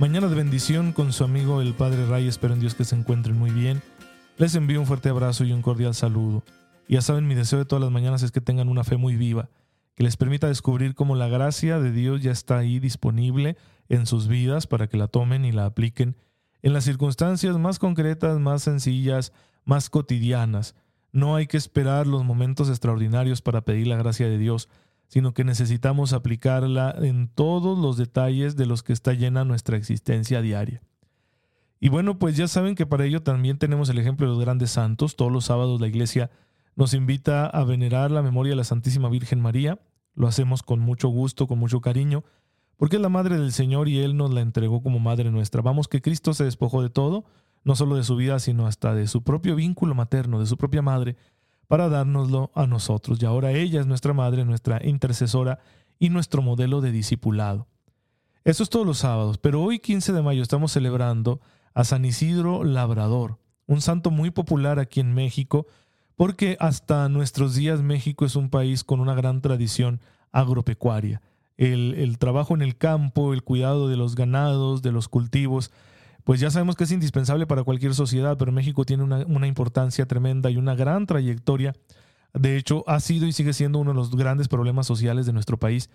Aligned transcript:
Mañana 0.00 0.26
de 0.26 0.34
bendición 0.34 0.92
con 0.92 1.12
su 1.12 1.22
amigo 1.22 1.60
el 1.60 1.72
Padre 1.72 2.04
Ray. 2.06 2.26
Espero 2.26 2.52
en 2.52 2.58
Dios 2.58 2.74
que 2.74 2.84
se 2.84 2.96
encuentren 2.96 3.38
muy 3.38 3.52
bien. 3.52 3.80
Les 4.38 4.56
envío 4.56 4.80
un 4.80 4.86
fuerte 4.86 5.08
abrazo 5.08 5.44
y 5.44 5.52
un 5.52 5.62
cordial 5.62 5.94
saludo. 5.94 6.42
Ya 6.88 7.00
saben, 7.00 7.28
mi 7.28 7.36
deseo 7.36 7.60
de 7.60 7.64
todas 7.64 7.80
las 7.80 7.92
mañanas 7.92 8.24
es 8.24 8.32
que 8.32 8.40
tengan 8.40 8.68
una 8.68 8.82
fe 8.82 8.96
muy 8.96 9.14
viva, 9.14 9.50
que 9.94 10.02
les 10.02 10.16
permita 10.16 10.48
descubrir 10.48 10.96
cómo 10.96 11.14
la 11.14 11.28
gracia 11.28 11.78
de 11.78 11.92
Dios 11.92 12.22
ya 12.22 12.32
está 12.32 12.58
ahí 12.58 12.80
disponible 12.80 13.56
en 13.88 14.06
sus 14.06 14.26
vidas 14.26 14.66
para 14.66 14.88
que 14.88 14.96
la 14.96 15.06
tomen 15.06 15.44
y 15.44 15.52
la 15.52 15.66
apliquen 15.66 16.16
en 16.62 16.72
las 16.72 16.82
circunstancias 16.82 17.56
más 17.56 17.78
concretas, 17.78 18.40
más 18.40 18.62
sencillas, 18.62 19.32
más 19.64 19.90
cotidianas. 19.90 20.74
No 21.12 21.36
hay 21.36 21.46
que 21.46 21.56
esperar 21.56 22.08
los 22.08 22.24
momentos 22.24 22.68
extraordinarios 22.68 23.42
para 23.42 23.60
pedir 23.60 23.86
la 23.86 23.96
gracia 23.96 24.26
de 24.26 24.38
Dios 24.38 24.68
sino 25.14 25.32
que 25.32 25.44
necesitamos 25.44 26.12
aplicarla 26.12 26.92
en 27.00 27.28
todos 27.28 27.78
los 27.78 27.96
detalles 27.96 28.56
de 28.56 28.66
los 28.66 28.82
que 28.82 28.92
está 28.92 29.12
llena 29.12 29.44
nuestra 29.44 29.76
existencia 29.76 30.42
diaria. 30.42 30.82
Y 31.78 31.88
bueno, 31.88 32.18
pues 32.18 32.36
ya 32.36 32.48
saben 32.48 32.74
que 32.74 32.84
para 32.84 33.04
ello 33.04 33.22
también 33.22 33.56
tenemos 33.56 33.88
el 33.88 33.98
ejemplo 33.98 34.26
de 34.26 34.32
los 34.32 34.44
grandes 34.44 34.72
santos. 34.72 35.14
Todos 35.14 35.30
los 35.30 35.44
sábados 35.44 35.80
la 35.80 35.86
iglesia 35.86 36.32
nos 36.74 36.94
invita 36.94 37.46
a 37.46 37.62
venerar 37.62 38.10
la 38.10 38.22
memoria 38.22 38.50
de 38.50 38.56
la 38.56 38.64
Santísima 38.64 39.08
Virgen 39.08 39.40
María. 39.40 39.78
Lo 40.16 40.26
hacemos 40.26 40.64
con 40.64 40.80
mucho 40.80 41.06
gusto, 41.10 41.46
con 41.46 41.60
mucho 41.60 41.80
cariño, 41.80 42.24
porque 42.76 42.96
es 42.96 43.02
la 43.02 43.08
Madre 43.08 43.38
del 43.38 43.52
Señor 43.52 43.88
y 43.88 44.00
Él 44.00 44.16
nos 44.16 44.34
la 44.34 44.40
entregó 44.40 44.82
como 44.82 44.98
Madre 44.98 45.30
nuestra. 45.30 45.62
Vamos 45.62 45.86
que 45.86 46.02
Cristo 46.02 46.34
se 46.34 46.42
despojó 46.42 46.82
de 46.82 46.90
todo, 46.90 47.24
no 47.62 47.76
solo 47.76 47.94
de 47.94 48.02
su 48.02 48.16
vida, 48.16 48.40
sino 48.40 48.66
hasta 48.66 48.96
de 48.96 49.06
su 49.06 49.22
propio 49.22 49.54
vínculo 49.54 49.94
materno, 49.94 50.40
de 50.40 50.46
su 50.46 50.56
propia 50.56 50.82
Madre, 50.82 51.14
para 51.74 51.88
dárnoslo 51.88 52.52
a 52.54 52.68
nosotros. 52.68 53.20
Y 53.20 53.26
ahora 53.26 53.50
ella 53.50 53.80
es 53.80 53.86
nuestra 53.88 54.12
madre, 54.12 54.44
nuestra 54.44 54.80
intercesora 54.86 55.58
y 55.98 56.08
nuestro 56.08 56.40
modelo 56.40 56.80
de 56.80 56.92
discipulado. 56.92 57.66
Eso 58.44 58.62
es 58.62 58.70
todos 58.70 58.86
los 58.86 58.98
sábados, 58.98 59.38
pero 59.38 59.60
hoy 59.60 59.80
15 59.80 60.12
de 60.12 60.22
mayo 60.22 60.40
estamos 60.40 60.70
celebrando 60.70 61.40
a 61.74 61.82
San 61.82 62.04
Isidro 62.04 62.62
Labrador, 62.62 63.40
un 63.66 63.80
santo 63.80 64.12
muy 64.12 64.30
popular 64.30 64.78
aquí 64.78 65.00
en 65.00 65.14
México, 65.14 65.66
porque 66.14 66.56
hasta 66.60 67.08
nuestros 67.08 67.56
días 67.56 67.82
México 67.82 68.24
es 68.24 68.36
un 68.36 68.50
país 68.50 68.84
con 68.84 69.00
una 69.00 69.16
gran 69.16 69.40
tradición 69.40 70.00
agropecuaria. 70.30 71.22
El, 71.56 71.94
el 71.94 72.18
trabajo 72.18 72.54
en 72.54 72.62
el 72.62 72.76
campo, 72.76 73.34
el 73.34 73.42
cuidado 73.42 73.88
de 73.88 73.96
los 73.96 74.14
ganados, 74.14 74.80
de 74.80 74.92
los 74.92 75.08
cultivos, 75.08 75.72
pues 76.24 76.40
ya 76.40 76.50
sabemos 76.50 76.74
que 76.74 76.84
es 76.84 76.92
indispensable 76.92 77.46
para 77.46 77.64
cualquier 77.64 77.94
sociedad, 77.94 78.36
pero 78.38 78.50
México 78.50 78.84
tiene 78.84 79.02
una, 79.02 79.46
importancia 79.46 80.06
tremenda 80.06 80.50
y 80.50 80.56
una 80.56 80.74
gran 80.74 81.06
trayectoria. 81.06 81.74
De 82.32 82.56
hecho, 82.56 82.82
ha 82.86 82.98
sido 83.00 83.26
y 83.26 83.32
sigue 83.32 83.52
siendo 83.52 83.78
uno 83.78 83.90
de 83.90 83.96
los 83.96 84.16
grandes 84.16 84.48
problemas 84.48 84.86
sociales 84.86 85.26
de 85.26 85.34
nuestro 85.34 85.58
país. 85.58 85.90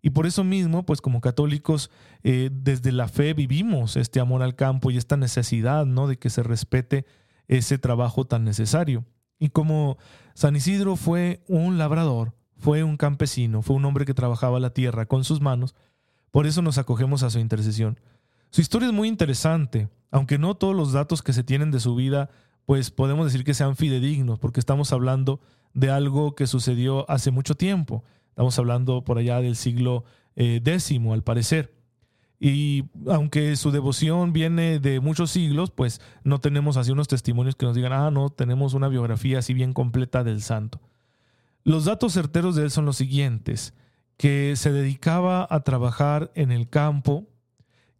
Y 0.00 0.10
por 0.10 0.26
eso 0.26 0.44
mismo, 0.44 0.84
pues 0.84 1.00
como 1.00 1.20
católicos, 1.20 1.90
eh, 2.22 2.50
desde 2.52 2.92
la 2.92 3.08
fe 3.08 3.34
vivimos 3.34 3.96
este 3.96 4.20
amor 4.20 4.42
al 4.42 4.54
campo 4.54 4.90
y 4.90 4.96
esta 4.96 5.16
necesidad, 5.16 5.84
¿no? 5.84 6.06
De 6.06 6.16
que 6.16 6.30
se 6.30 6.42
respete 6.44 7.04
ese 7.48 7.76
trabajo 7.76 8.24
tan 8.24 8.44
necesario. 8.44 9.04
Y 9.38 9.48
como 9.48 9.98
San 10.34 10.54
Isidro 10.54 10.94
fue 10.94 11.42
un 11.48 11.76
labrador, 11.76 12.34
fue 12.56 12.84
un 12.84 12.96
campesino, 12.96 13.62
fue 13.62 13.74
un 13.74 13.84
hombre 13.84 14.04
que 14.04 14.14
trabajaba 14.14 14.60
la 14.60 14.70
tierra 14.70 15.06
con 15.06 15.24
sus 15.24 15.40
manos, 15.40 15.74
por 16.30 16.46
eso 16.46 16.62
nos 16.62 16.78
acogemos 16.78 17.24
a 17.24 17.30
su 17.30 17.40
intercesión. 17.40 17.98
Su 18.52 18.60
historia 18.60 18.88
es 18.88 18.94
muy 18.94 19.08
interesante, 19.08 19.88
aunque 20.10 20.36
no 20.36 20.54
todos 20.54 20.76
los 20.76 20.92
datos 20.92 21.22
que 21.22 21.32
se 21.32 21.42
tienen 21.42 21.70
de 21.70 21.80
su 21.80 21.94
vida, 21.94 22.28
pues 22.66 22.90
podemos 22.90 23.24
decir 23.24 23.44
que 23.44 23.54
sean 23.54 23.76
fidedignos, 23.76 24.38
porque 24.38 24.60
estamos 24.60 24.92
hablando 24.92 25.40
de 25.72 25.90
algo 25.90 26.34
que 26.34 26.46
sucedió 26.46 27.10
hace 27.10 27.30
mucho 27.30 27.54
tiempo. 27.54 28.04
Estamos 28.28 28.58
hablando 28.58 29.04
por 29.04 29.16
allá 29.16 29.40
del 29.40 29.56
siglo 29.56 30.04
eh, 30.36 30.60
X, 30.62 31.00
al 31.10 31.22
parecer. 31.22 31.74
Y 32.38 32.84
aunque 33.06 33.56
su 33.56 33.70
devoción 33.70 34.34
viene 34.34 34.80
de 34.80 35.00
muchos 35.00 35.30
siglos, 35.30 35.70
pues 35.70 36.02
no 36.22 36.38
tenemos 36.38 36.76
así 36.76 36.92
unos 36.92 37.08
testimonios 37.08 37.56
que 37.56 37.64
nos 37.64 37.74
digan, 37.74 37.94
ah, 37.94 38.10
no, 38.10 38.28
tenemos 38.28 38.74
una 38.74 38.88
biografía 38.88 39.38
así 39.38 39.54
bien 39.54 39.72
completa 39.72 40.24
del 40.24 40.42
santo. 40.42 40.78
Los 41.64 41.86
datos 41.86 42.12
certeros 42.12 42.54
de 42.54 42.64
él 42.64 42.70
son 42.70 42.84
los 42.84 42.98
siguientes, 42.98 43.72
que 44.18 44.56
se 44.56 44.72
dedicaba 44.72 45.46
a 45.48 45.60
trabajar 45.60 46.30
en 46.34 46.52
el 46.52 46.68
campo, 46.68 47.31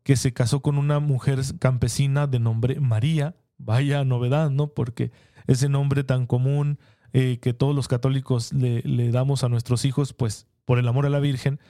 que 0.03 0.17
se 0.17 0.33
casó 0.33 0.61
con 0.61 0.79
una 0.79 0.99
mujer 0.99 1.41
campesina 1.59 2.27
de 2.27 2.39
nombre 2.41 2.81
María. 2.81 3.37
Vaya 3.59 4.05
novedad, 4.05 4.51
¿no? 4.51 4.69
Porque 4.69 5.13
ese 5.47 5.69
nombre 5.69 6.05
tan 6.05 6.27
común 6.27 6.79
eh, 7.13 7.39
que 7.41 7.53
todos 7.53 7.75
los 7.75 7.89
católicos 7.89 8.53
le, 8.53 9.11
damos 9.11 9.45
a 9.45 9.49
nuestros 9.49 9.85
hijos, 9.85 10.12
pues 10.12 10.47
por 10.65 10.79
el 10.79 10.89
amor 10.89 11.07
a 11.07 11.11
la 11.11 11.21
Virgen, 11.21 11.61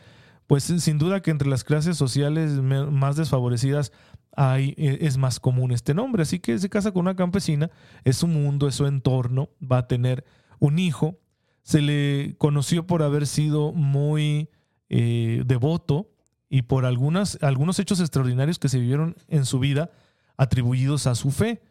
pues 0.47 0.65
sin 0.65 0.99
duda 0.99 1.21
que 1.21 1.31
entre 1.31 1.49
las 1.49 1.65
clases 1.65 1.97
sociales 1.97 2.53
más 2.61 3.17
desfavorecidas 3.17 3.93
hay, 4.37 4.75
e, 4.77 4.99
es 5.03 5.19
más 5.19 5.41
común 5.41 5.73
este 5.73 5.95
nombre. 5.95 6.23
Así 6.23 6.39
que 6.39 6.59
se 6.59 6.69
casa 6.69 6.93
con 6.93 7.01
una 7.01 7.17
campesina, 7.17 7.71
es 8.05 8.19
su 8.19 8.27
mundo, 8.27 8.69
es 8.69 8.75
su 8.75 8.87
entorno, 8.87 9.51
va 9.61 9.79
a 9.79 9.89
tener 9.89 10.25
un 10.59 10.79
hijo. 10.79 11.19
Se 11.63 11.81
le 11.81 12.37
conoció 12.39 12.87
por 12.87 13.03
haber 13.03 13.27
sido 13.27 13.73
muy 13.73 14.49
eh, 14.89 15.43
devoto 15.47 16.12
y 16.53 16.61
por 16.61 16.85
algunos 16.85 17.39
hechos 17.79 17.99
extraordinarios 17.99 18.59
que 18.59 18.69
se 18.69 18.79
vivieron 18.79 19.17
en 19.29 19.47
su 19.47 19.59
vida 19.59 19.91
atribuidos 20.37 21.07
a 21.07 21.15
su 21.15 21.31
fe. 21.31 21.63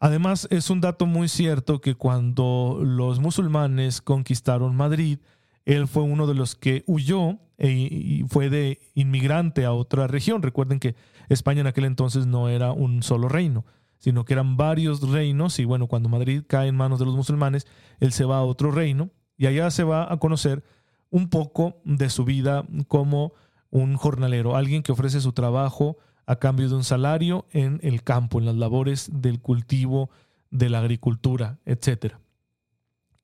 Además, 0.00 0.48
es 0.50 0.70
un 0.70 0.80
dato 0.80 1.04
muy 1.04 1.28
cierto 1.28 1.82
que 1.82 1.94
cuando 1.94 2.80
los 2.82 3.20
musulmanes 3.20 4.00
conquistaron 4.00 4.74
Madrid, 4.74 5.18
él 5.66 5.86
fue 5.88 6.04
uno 6.04 6.26
de 6.26 6.32
los 6.32 6.54
que 6.54 6.84
huyó 6.86 7.38
e, 7.58 7.70
y 7.70 8.24
fue 8.26 8.48
de 8.48 8.80
inmigrante 8.94 9.66
a 9.66 9.74
otra 9.74 10.06
región. 10.06 10.40
Recuerden 10.40 10.80
que 10.80 10.94
España 11.28 11.60
en 11.60 11.66
aquel 11.66 11.84
entonces 11.84 12.26
no 12.26 12.48
era 12.48 12.72
un 12.72 13.02
solo 13.02 13.28
reino, 13.28 13.66
sino 13.98 14.24
que 14.24 14.32
eran 14.32 14.56
varios 14.56 15.02
reinos 15.02 15.58
y 15.58 15.66
bueno, 15.66 15.86
cuando 15.86 16.08
Madrid 16.08 16.44
cae 16.46 16.68
en 16.68 16.76
manos 16.76 16.98
de 16.98 17.04
los 17.04 17.14
musulmanes, 17.14 17.66
él 18.00 18.10
se 18.12 18.24
va 18.24 18.38
a 18.38 18.42
otro 18.44 18.70
reino 18.70 19.10
y 19.36 19.48
allá 19.48 19.70
se 19.70 19.84
va 19.84 20.10
a 20.10 20.16
conocer 20.16 20.64
un 21.10 21.28
poco 21.28 21.82
de 21.84 22.08
su 22.08 22.24
vida 22.24 22.64
como 22.88 23.34
un 23.74 23.96
jornalero, 23.96 24.54
alguien 24.54 24.84
que 24.84 24.92
ofrece 24.92 25.20
su 25.20 25.32
trabajo 25.32 25.98
a 26.26 26.36
cambio 26.36 26.68
de 26.68 26.76
un 26.76 26.84
salario 26.84 27.44
en 27.50 27.80
el 27.82 28.04
campo, 28.04 28.38
en 28.38 28.46
las 28.46 28.54
labores 28.54 29.10
del 29.12 29.40
cultivo, 29.40 30.10
de 30.52 30.70
la 30.70 30.78
agricultura, 30.78 31.58
etc. 31.66 32.14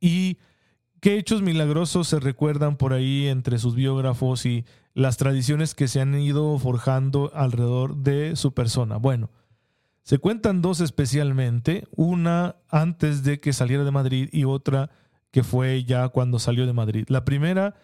¿Y 0.00 0.38
qué 1.00 1.18
hechos 1.18 1.40
milagrosos 1.40 2.08
se 2.08 2.18
recuerdan 2.18 2.76
por 2.76 2.92
ahí 2.92 3.28
entre 3.28 3.60
sus 3.60 3.76
biógrafos 3.76 4.44
y 4.44 4.64
las 4.92 5.18
tradiciones 5.18 5.76
que 5.76 5.86
se 5.86 6.00
han 6.00 6.18
ido 6.18 6.58
forjando 6.58 7.30
alrededor 7.32 7.98
de 7.98 8.34
su 8.34 8.52
persona? 8.52 8.96
Bueno, 8.96 9.30
se 10.02 10.18
cuentan 10.18 10.62
dos 10.62 10.80
especialmente, 10.80 11.86
una 11.94 12.56
antes 12.68 13.22
de 13.22 13.38
que 13.38 13.52
saliera 13.52 13.84
de 13.84 13.92
Madrid 13.92 14.28
y 14.32 14.42
otra 14.42 14.90
que 15.30 15.44
fue 15.44 15.84
ya 15.84 16.08
cuando 16.08 16.40
salió 16.40 16.66
de 16.66 16.72
Madrid. 16.72 17.04
La 17.06 17.24
primera 17.24 17.76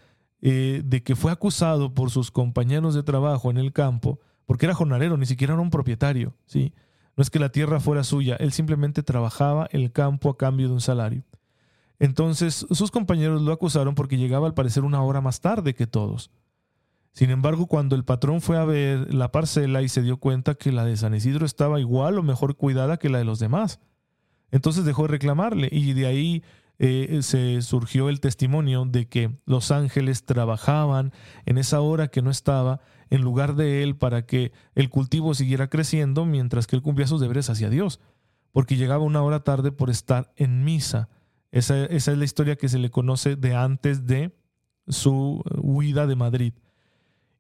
eh, 0.43 0.83
de 0.85 1.03
que 1.03 1.17
fue 1.17 1.33
acusado 1.33 1.95
por 1.95 2.11
sus 2.11 2.31
compañeros 2.31 2.95
de 2.95 3.03
trabajo 3.03 3.51
en 3.51 3.57
el 3.57 3.73
campo, 3.73 4.21
porque 4.45 4.67
era 4.67 4.75
jornalero, 4.75 5.17
ni 5.17 5.27
siquiera 5.27 5.55
era 5.55 5.63
un 5.63 5.71
propietario, 5.71 6.35
¿sí? 6.47 6.73
No 7.17 7.23
es 7.23 7.31
que 7.31 7.39
la 7.39 7.49
tierra 7.49 7.81
fuera 7.81 8.05
suya, 8.05 8.37
él 8.37 8.53
simplemente 8.53 9.03
trabajaba 9.03 9.69
el 9.73 9.91
campo 9.91 10.29
a 10.29 10.37
cambio 10.37 10.69
de 10.69 10.75
un 10.75 10.81
salario. 10.81 11.25
Entonces 11.99 12.67
sus 12.71 12.91
compañeros 12.91 13.41
lo 13.41 13.53
acusaron 13.53 13.95
porque 13.95 14.19
llegaba 14.19 14.47
al 14.47 14.55
parecer 14.55 14.85
una 14.85 15.03
hora 15.03 15.23
más 15.23 15.41
tarde 15.41 15.75
que 15.75 15.87
todos. 15.87 16.31
Sin 17.13 17.31
embargo, 17.31 17.67
cuando 17.67 17.97
el 17.97 18.05
patrón 18.05 18.43
fue 18.43 18.59
a 18.59 18.67
ver 18.67 19.15
la 19.15 19.33
parcela 19.33 19.81
y 19.81 19.89
se 19.89 20.03
dio 20.03 20.19
cuenta 20.19 20.55
que 20.55 20.71
la 20.71 20.85
de 20.85 20.99
San 20.99 21.15
Isidro 21.15 21.47
estaba 21.47 21.81
igual 21.81 22.19
o 22.19 22.23
mejor 22.23 22.57
cuidada 22.57 22.99
que 22.99 23.09
la 23.09 23.17
de 23.17 23.25
los 23.25 23.39
demás, 23.39 23.81
entonces 24.51 24.85
dejó 24.85 25.03
de 25.03 25.09
reclamarle 25.09 25.71
y 25.73 25.95
de 25.95 26.07
ahí 26.07 26.45
eh, 26.79 27.21
se 27.23 27.63
surgió 27.63 28.09
el 28.09 28.21
testimonio 28.21 28.85
de 28.85 29.09
que 29.09 29.39
los 29.47 29.71
ángeles 29.71 30.25
trabajaban 30.25 31.13
en 31.47 31.59
esa 31.59 31.81
hora 31.81 32.09
que 32.09 32.23
no 32.23 32.31
estaba 32.31 32.81
en 33.11 33.23
lugar 33.23 33.55
de 33.55 33.83
él 33.83 33.97
para 33.97 34.27
que 34.27 34.53
el 34.75 34.91
cultivo 34.91 35.35
siguiera 35.35 35.69
creciendo 35.69 36.27
mientras 36.27 36.67
que 36.67 36.77
él 36.77 36.83
cumplía 36.83 37.07
sus 37.07 37.21
deberes 37.21 37.49
hacia 37.51 37.71
Dios, 37.71 38.01
porque 38.53 38.77
llegaba 38.77 39.05
una 39.05 39.23
hora 39.23 39.45
tarde 39.45 39.73
por 39.73 39.91
estar 39.91 40.33
en 40.37 40.65
misa. 40.65 41.09
Esa, 41.51 41.85
esa 41.87 42.13
es 42.13 42.19
la 42.19 42.25
historia 42.25 42.57
que 42.57 42.69
se 42.69 42.79
le 42.79 42.91
conoce 42.91 43.37
de 43.37 43.55
antes 43.55 44.07
de 44.07 44.35
su 44.89 45.43
huida 45.57 46.07
de 46.07 46.17
Madrid. 46.17 46.53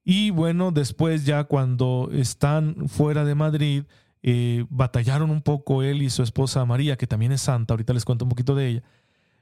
Y 0.04 0.30
bueno, 0.30 0.70
después 0.70 1.26
ya 1.26 1.44
cuando 1.44 2.10
están 2.12 2.88
fuera 2.88 3.24
de 3.24 3.34
Madrid, 3.34 3.84
eh, 4.22 4.64
batallaron 4.70 5.30
un 5.30 5.42
poco 5.42 5.82
él 5.82 6.02
y 6.02 6.10
su 6.10 6.22
esposa 6.22 6.64
María, 6.64 6.96
que 6.96 7.06
también 7.06 7.32
es 7.32 7.42
santa, 7.42 7.74
ahorita 7.74 7.92
les 7.92 8.04
cuento 8.04 8.24
un 8.24 8.28
poquito 8.28 8.54
de 8.54 8.68
ella, 8.68 8.82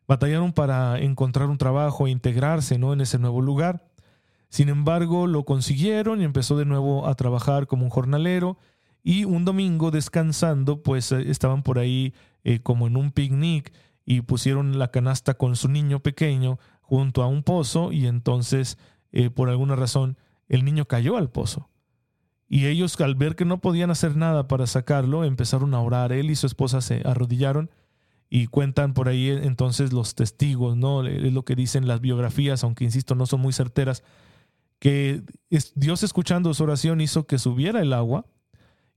batallaron 0.07 0.53
para 0.53 0.99
encontrar 0.99 1.49
un 1.49 1.59
trabajo 1.59 2.07
e 2.07 2.11
integrarse 2.11 2.79
¿no? 2.79 2.93
en 2.93 3.01
ese 3.01 3.19
nuevo 3.19 3.41
lugar. 3.41 3.85
Sin 4.49 4.69
embargo, 4.69 5.27
lo 5.27 5.45
consiguieron 5.45 6.21
y 6.21 6.25
empezó 6.25 6.57
de 6.57 6.65
nuevo 6.65 7.07
a 7.07 7.15
trabajar 7.15 7.67
como 7.67 7.85
un 7.85 7.91
jornalero 7.91 8.57
y 9.03 9.25
un 9.25 9.45
domingo 9.45 9.91
descansando, 9.91 10.83
pues 10.83 11.13
eh, 11.13 11.31
estaban 11.31 11.63
por 11.63 11.79
ahí 11.79 12.15
eh, 12.45 12.61
como 12.61 12.87
en 12.87 12.97
un 12.97 13.11
picnic 13.11 13.73
y 14.07 14.21
pusieron 14.23 14.79
la 14.79 14.91
canasta 14.91 15.35
con 15.35 15.57
su 15.57 15.69
niño 15.69 16.01
pequeño 16.01 16.59
junto 16.81 17.23
a 17.23 17.27
un 17.27 17.43
pozo 17.43 17.93
y 17.93 18.07
entonces 18.07 18.79
eh, 19.13 19.31
por 19.31 19.49
alguna 19.49 19.77
razón 19.77 20.19
el 20.49 20.65
niño 20.65 20.87
cayó 20.87 21.17
al 21.17 21.31
pozo. 21.31 21.69
Y 22.49 22.67
ellos 22.67 23.01
al 23.01 23.15
ver 23.15 23.37
que 23.37 23.45
no 23.45 23.61
podían 23.61 23.91
hacer 23.91 24.17
nada 24.17 24.47
para 24.47 24.67
sacarlo, 24.67 25.25
empezaron 25.25 25.75
a 25.75 25.81
orar. 25.81 26.13
Él 26.13 26.31
y 26.31 26.37
su 26.37 26.47
esposa 26.47 26.81
se 26.81 27.03
arrodillaron 27.05 27.71
y 28.37 28.49
cuentan 28.49 28.95
por 28.95 29.09
ahí 29.09 29.29
entonces 29.29 29.93
los 29.93 30.17
testigos, 30.17 30.77
¿no? 30.77 31.07
Es 31.07 31.33
lo 31.33 31.45
que 31.45 31.55
dicen 31.55 31.87
las 31.87 32.01
biografías, 32.01 32.65
aunque 32.65 32.83
insisto, 32.83 33.15
no 33.15 33.27
son 33.27 33.41
muy 33.41 33.53
certeras, 33.53 34.03
que 34.81 35.23
Dios 35.77 36.03
escuchando 36.03 36.53
su 36.53 36.65
oración 36.65 37.01
hizo 37.01 37.29
que 37.29 37.39
subiera 37.39 37.81
el 37.81 37.93
agua 37.93 38.27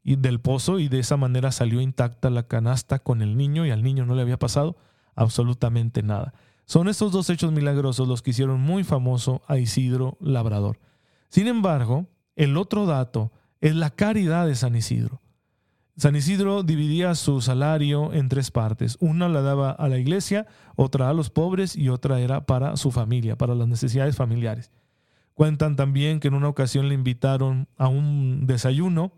y 0.03 0.15
del 0.15 0.39
pozo 0.39 0.79
y 0.79 0.87
de 0.87 0.97
esa 0.97 1.17
manera 1.17 1.51
salió 1.51 1.81
intacta 1.81 2.31
la 2.31 2.47
canasta 2.47 2.97
con 2.97 3.21
el 3.21 3.37
niño 3.37 3.63
y 3.63 3.69
al 3.69 3.83
niño 3.83 4.07
no 4.07 4.15
le 4.15 4.23
había 4.23 4.39
pasado 4.39 4.75
absolutamente 5.13 6.01
nada. 6.01 6.33
Son 6.65 6.87
estos 6.87 7.11
dos 7.11 7.29
hechos 7.29 7.51
milagrosos 7.51 8.07
los 8.07 8.23
que 8.23 8.31
hicieron 8.31 8.59
muy 8.59 8.83
famoso 8.83 9.43
a 9.45 9.59
Isidro 9.59 10.17
Labrador. 10.19 10.79
Sin 11.29 11.45
embargo, 11.45 12.07
el 12.35 12.57
otro 12.57 12.87
dato 12.87 13.31
es 13.61 13.75
la 13.75 13.91
caridad 13.91 14.47
de 14.47 14.55
San 14.55 14.75
Isidro. 14.75 15.21
San 15.97 16.15
Isidro 16.15 16.61
dividía 16.61 17.15
su 17.15 17.41
salario 17.41 18.13
en 18.13 18.29
tres 18.29 18.51
partes. 18.51 18.97
Una 18.99 19.27
la 19.29 19.41
daba 19.41 19.71
a 19.71 19.89
la 19.89 19.97
iglesia, 19.97 20.45
otra 20.75 21.09
a 21.09 21.13
los 21.13 21.31
pobres 21.31 21.75
y 21.75 21.89
otra 21.89 22.19
era 22.19 22.45
para 22.45 22.77
su 22.77 22.91
familia, 22.91 23.35
para 23.35 23.55
las 23.55 23.67
necesidades 23.67 24.15
familiares. 24.15 24.69
Cuentan 25.33 25.75
también 25.75 26.19
que 26.19 26.27
en 26.27 26.35
una 26.35 26.49
ocasión 26.49 26.87
le 26.87 26.93
invitaron 26.93 27.67
a 27.77 27.87
un 27.87 28.45
desayuno 28.45 29.11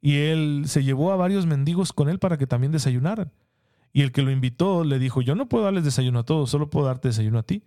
y 0.00 0.18
él 0.18 0.64
se 0.66 0.84
llevó 0.84 1.10
a 1.10 1.16
varios 1.16 1.46
mendigos 1.46 1.92
con 1.92 2.08
él 2.08 2.20
para 2.20 2.38
que 2.38 2.46
también 2.46 2.70
desayunaran. 2.70 3.32
Y 3.92 4.02
el 4.02 4.12
que 4.12 4.22
lo 4.22 4.30
invitó 4.30 4.84
le 4.84 5.00
dijo, 5.00 5.22
yo 5.22 5.34
no 5.34 5.48
puedo 5.48 5.64
darles 5.64 5.82
desayuno 5.82 6.20
a 6.20 6.24
todos, 6.24 6.48
solo 6.48 6.70
puedo 6.70 6.86
darte 6.86 7.08
desayuno 7.08 7.40
a 7.40 7.42
ti. 7.42 7.64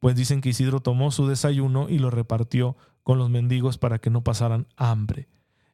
Pues 0.00 0.16
dicen 0.16 0.40
que 0.40 0.48
Isidro 0.48 0.80
tomó 0.80 1.10
su 1.10 1.26
desayuno 1.26 1.90
y 1.90 1.98
lo 1.98 2.10
repartió 2.10 2.78
con 3.02 3.18
los 3.18 3.28
mendigos 3.28 3.76
para 3.76 3.98
que 3.98 4.08
no 4.08 4.24
pasaran 4.24 4.66
hambre. 4.76 5.28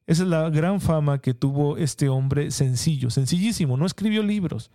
Esa 0.07 0.23
es 0.25 0.29
la 0.29 0.51
gran 0.51 0.81
fama 0.81 1.21
que 1.21 1.35
tuvo 1.35 1.77
este 1.77 2.09
hombre 2.09 2.51
sencillo, 2.51 3.11
sencillísimo, 3.11 3.77
no 3.77 3.87
escribió 3.87 4.23
libros, 4.23 4.71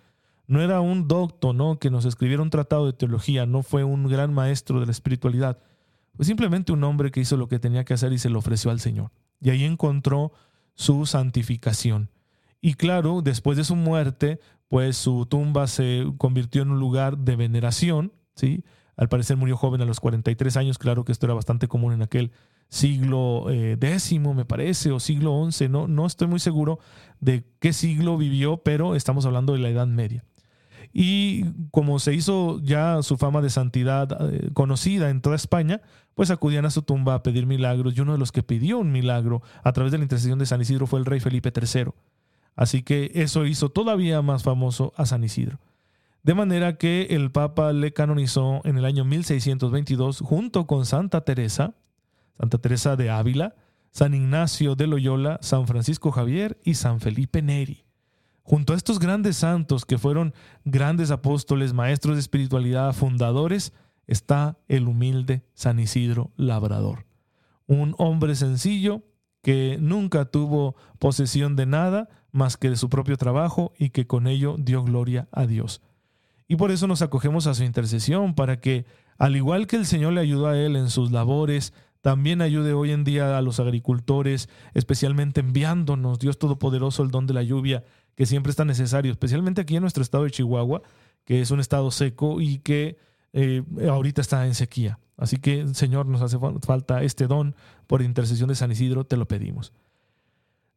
no 0.47 0.61
era 0.61 0.79
un 0.79 1.07
docto, 1.07 1.53
¿no? 1.53 1.79
que 1.79 1.89
nos 1.89 2.05
escribiera 2.05 2.41
un 2.41 2.49
tratado 2.49 2.85
de 2.85 2.93
teología, 2.93 3.45
no 3.45 3.63
fue 3.63 3.83
un 3.83 4.07
gran 4.07 4.33
maestro 4.33 4.79
de 4.79 4.85
la 4.85 4.91
espiritualidad, 4.91 5.59
fue 6.15 6.25
simplemente 6.25 6.71
un 6.71 6.83
hombre 6.83 7.11
que 7.11 7.19
hizo 7.19 7.37
lo 7.37 7.47
que 7.47 7.59
tenía 7.59 7.85
que 7.85 7.93
hacer 7.93 8.11
y 8.13 8.17
se 8.17 8.29
lo 8.29 8.39
ofreció 8.39 8.71
al 8.71 8.79
Señor. 8.79 9.11
Y 9.39 9.51
ahí 9.51 9.65
encontró 9.65 10.31
su 10.73 11.05
santificación. 11.05 12.09
Y 12.59 12.73
claro, 12.73 13.21
después 13.21 13.55
de 13.55 13.63
su 13.63 13.75
muerte, 13.75 14.39
pues 14.67 14.97
su 14.97 15.27
tumba 15.27 15.67
se 15.67 16.05
convirtió 16.17 16.63
en 16.63 16.71
un 16.71 16.79
lugar 16.79 17.19
de 17.19 17.35
veneración, 17.35 18.13
¿sí? 18.35 18.63
Al 18.95 19.09
parecer 19.09 19.37
murió 19.37 19.57
joven 19.57 19.81
a 19.81 19.85
los 19.85 19.99
43 19.99 20.57
años, 20.57 20.79
claro 20.79 21.05
que 21.05 21.11
esto 21.11 21.27
era 21.27 21.35
bastante 21.35 21.67
común 21.67 21.93
en 21.93 22.01
aquel 22.01 22.31
siglo 22.69 23.47
X, 23.49 24.11
eh, 24.11 24.19
me 24.19 24.45
parece, 24.45 24.91
o 24.91 24.99
siglo 24.99 25.47
XI, 25.49 25.69
no, 25.69 25.87
no 25.87 26.05
estoy 26.05 26.27
muy 26.27 26.39
seguro 26.39 26.79
de 27.19 27.43
qué 27.59 27.73
siglo 27.73 28.17
vivió, 28.17 28.57
pero 28.57 28.95
estamos 28.95 29.25
hablando 29.25 29.53
de 29.53 29.59
la 29.59 29.69
Edad 29.69 29.87
Media. 29.87 30.23
Y 30.93 31.45
como 31.71 31.99
se 31.99 32.13
hizo 32.13 32.59
ya 32.61 33.01
su 33.03 33.17
fama 33.17 33.41
de 33.41 33.49
santidad 33.49 34.33
eh, 34.33 34.49
conocida 34.53 35.09
en 35.09 35.21
toda 35.21 35.35
España, 35.35 35.81
pues 36.15 36.31
acudían 36.31 36.65
a 36.65 36.71
su 36.71 36.81
tumba 36.81 37.13
a 37.13 37.23
pedir 37.23 37.45
milagros 37.45 37.95
y 37.95 38.01
uno 38.01 38.13
de 38.13 38.17
los 38.17 38.31
que 38.31 38.43
pidió 38.43 38.79
un 38.79 38.91
milagro 38.91 39.41
a 39.63 39.73
través 39.73 39.91
de 39.91 39.99
la 39.99 40.05
intercesión 40.05 40.39
de 40.39 40.45
San 40.45 40.61
Isidro 40.61 40.87
fue 40.87 40.99
el 40.99 41.05
rey 41.05 41.19
Felipe 41.19 41.51
III. 41.55 41.91
Así 42.55 42.81
que 42.81 43.11
eso 43.13 43.45
hizo 43.45 43.69
todavía 43.69 44.21
más 44.23 44.43
famoso 44.43 44.93
a 44.97 45.05
San 45.05 45.23
Isidro. 45.23 45.59
De 46.23 46.33
manera 46.33 46.77
que 46.77 47.07
el 47.11 47.31
Papa 47.31 47.71
le 47.71 47.93
canonizó 47.93 48.61
en 48.63 48.77
el 48.77 48.85
año 48.85 49.05
1622 49.05 50.21
junto 50.21 50.65
con 50.65 50.85
Santa 50.85 51.21
Teresa, 51.21 51.75
Santa 52.39 52.57
Teresa 52.57 52.95
de 52.95 53.09
Ávila, 53.09 53.55
San 53.91 54.13
Ignacio 54.13 54.75
de 54.75 54.87
Loyola, 54.87 55.39
San 55.41 55.67
Francisco 55.67 56.11
Javier 56.11 56.59
y 56.63 56.75
San 56.75 56.99
Felipe 56.99 57.41
Neri. 57.41 57.85
Junto 58.43 58.73
a 58.73 58.75
estos 58.75 58.99
grandes 58.99 59.37
santos 59.37 59.85
que 59.85 59.97
fueron 59.97 60.33
grandes 60.63 61.11
apóstoles, 61.11 61.73
maestros 61.73 62.15
de 62.15 62.21
espiritualidad, 62.21 62.93
fundadores, 62.93 63.73
está 64.05 64.57
el 64.67 64.87
humilde 64.87 65.43
San 65.53 65.79
Isidro 65.79 66.31
Labrador. 66.37 67.05
Un 67.65 67.93
hombre 67.97 68.35
sencillo 68.35 69.03
que 69.41 69.77
nunca 69.81 70.25
tuvo 70.25 70.75
posesión 70.99 71.55
de 71.55 71.65
nada 71.65 72.09
más 72.31 72.57
que 72.57 72.69
de 72.69 72.77
su 72.77 72.89
propio 72.89 73.17
trabajo 73.17 73.73
y 73.77 73.89
que 73.89 74.07
con 74.07 74.27
ello 74.27 74.55
dio 74.57 74.83
gloria 74.83 75.27
a 75.31 75.45
Dios. 75.45 75.81
Y 76.47 76.55
por 76.55 76.71
eso 76.71 76.87
nos 76.87 77.01
acogemos 77.01 77.47
a 77.47 77.53
su 77.53 77.63
intercesión, 77.63 78.33
para 78.33 78.61
que, 78.61 78.85
al 79.17 79.35
igual 79.35 79.67
que 79.67 79.75
el 79.75 79.85
Señor 79.85 80.13
le 80.13 80.21
ayudó 80.21 80.47
a 80.47 80.57
él 80.57 80.77
en 80.77 80.89
sus 80.89 81.11
labores, 81.11 81.73
también 82.01 82.41
ayude 82.41 82.73
hoy 82.73 82.91
en 82.91 83.03
día 83.03 83.37
a 83.37 83.41
los 83.41 83.59
agricultores, 83.59 84.49
especialmente 84.73 85.41
enviándonos, 85.41 86.19
Dios 86.19 86.37
Todopoderoso, 86.37 87.03
el 87.03 87.11
don 87.11 87.27
de 87.27 87.33
la 87.33 87.43
lluvia, 87.43 87.83
que 88.15 88.25
siempre 88.25 88.49
está 88.49 88.65
necesario, 88.65 89.11
especialmente 89.11 89.61
aquí 89.61 89.75
en 89.75 89.81
nuestro 89.81 90.03
estado 90.03 90.23
de 90.23 90.31
Chihuahua, 90.31 90.81
que 91.25 91.41
es 91.41 91.51
un 91.51 91.59
estado 91.59 91.91
seco 91.91 92.41
y 92.41 92.59
que 92.59 92.97
eh, 93.33 93.63
ahorita 93.87 94.21
está 94.21 94.45
en 94.47 94.55
sequía. 94.55 94.99
Así 95.17 95.37
que, 95.37 95.67
Señor, 95.73 96.05
nos 96.05 96.21
hace 96.21 96.37
falta 96.61 97.03
este 97.03 97.27
don 97.27 97.55
por 97.87 98.01
intercesión 98.01 98.49
de 98.49 98.55
San 98.55 98.71
Isidro, 98.71 99.03
te 99.03 99.17
lo 99.17 99.27
pedimos. 99.27 99.73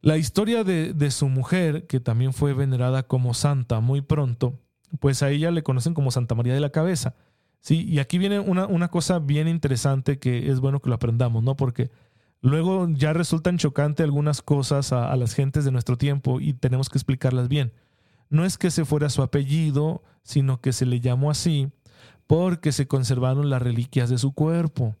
La 0.01 0.17
historia 0.17 0.63
de, 0.63 1.11
su 1.11 1.29
mujer, 1.29 1.85
que 1.85 1.99
también 1.99 2.33
fue 2.33 2.53
venerada 2.53 3.03
como 3.03 3.35
santa 3.35 3.79
muy 3.81 4.01
pronto, 4.01 4.59
pues 4.99 5.21
a 5.21 5.29
ella 5.29 5.51
le 5.51 5.61
conocen 5.61 5.93
como 5.93 6.09
Santa 6.09 6.33
María 6.33 6.55
de 6.55 6.59
la 6.59 6.71
Cabeza. 6.71 7.13
Sí, 7.61 7.85
y 7.87 7.99
aquí 7.99 8.17
viene 8.17 8.39
una, 8.39 8.65
una 8.65 8.89
cosa 8.89 9.19
bien 9.19 9.47
interesante 9.47 10.17
que 10.17 10.49
es 10.51 10.59
bueno 10.59 10.81
que 10.81 10.89
lo 10.89 10.95
aprendamos, 10.95 11.43
¿no? 11.43 11.55
Porque 11.55 11.91
luego 12.41 12.89
ya 12.89 13.13
resultan 13.13 13.59
chocantes 13.59 14.03
algunas 14.03 14.41
cosas 14.41 14.91
a, 14.91 15.15
las 15.15 15.35
gentes 15.35 15.63
de 15.63 15.71
nuestro 15.71 15.95
tiempo 15.95 16.41
y 16.41 16.53
tenemos 16.53 16.89
que 16.89 16.97
explicarlas 16.97 17.47
bien. 17.47 17.71
No 18.29 18.45
es 18.45 18.57
que 18.57 18.71
se 18.71 18.83
fuera 18.83 19.09
su 19.09 19.21
apellido, 19.21 20.03
sino 20.23 20.59
que 20.59 20.73
se 20.73 20.87
le 20.87 20.99
llamó 20.99 21.29
así 21.29 21.69
porque 22.25 22.71
se 22.71 22.87
conservaron 22.87 23.49
las 23.49 23.61
reliquias 23.61 24.09
de 24.09 24.17
su 24.17 24.33
cuerpo. 24.33 24.95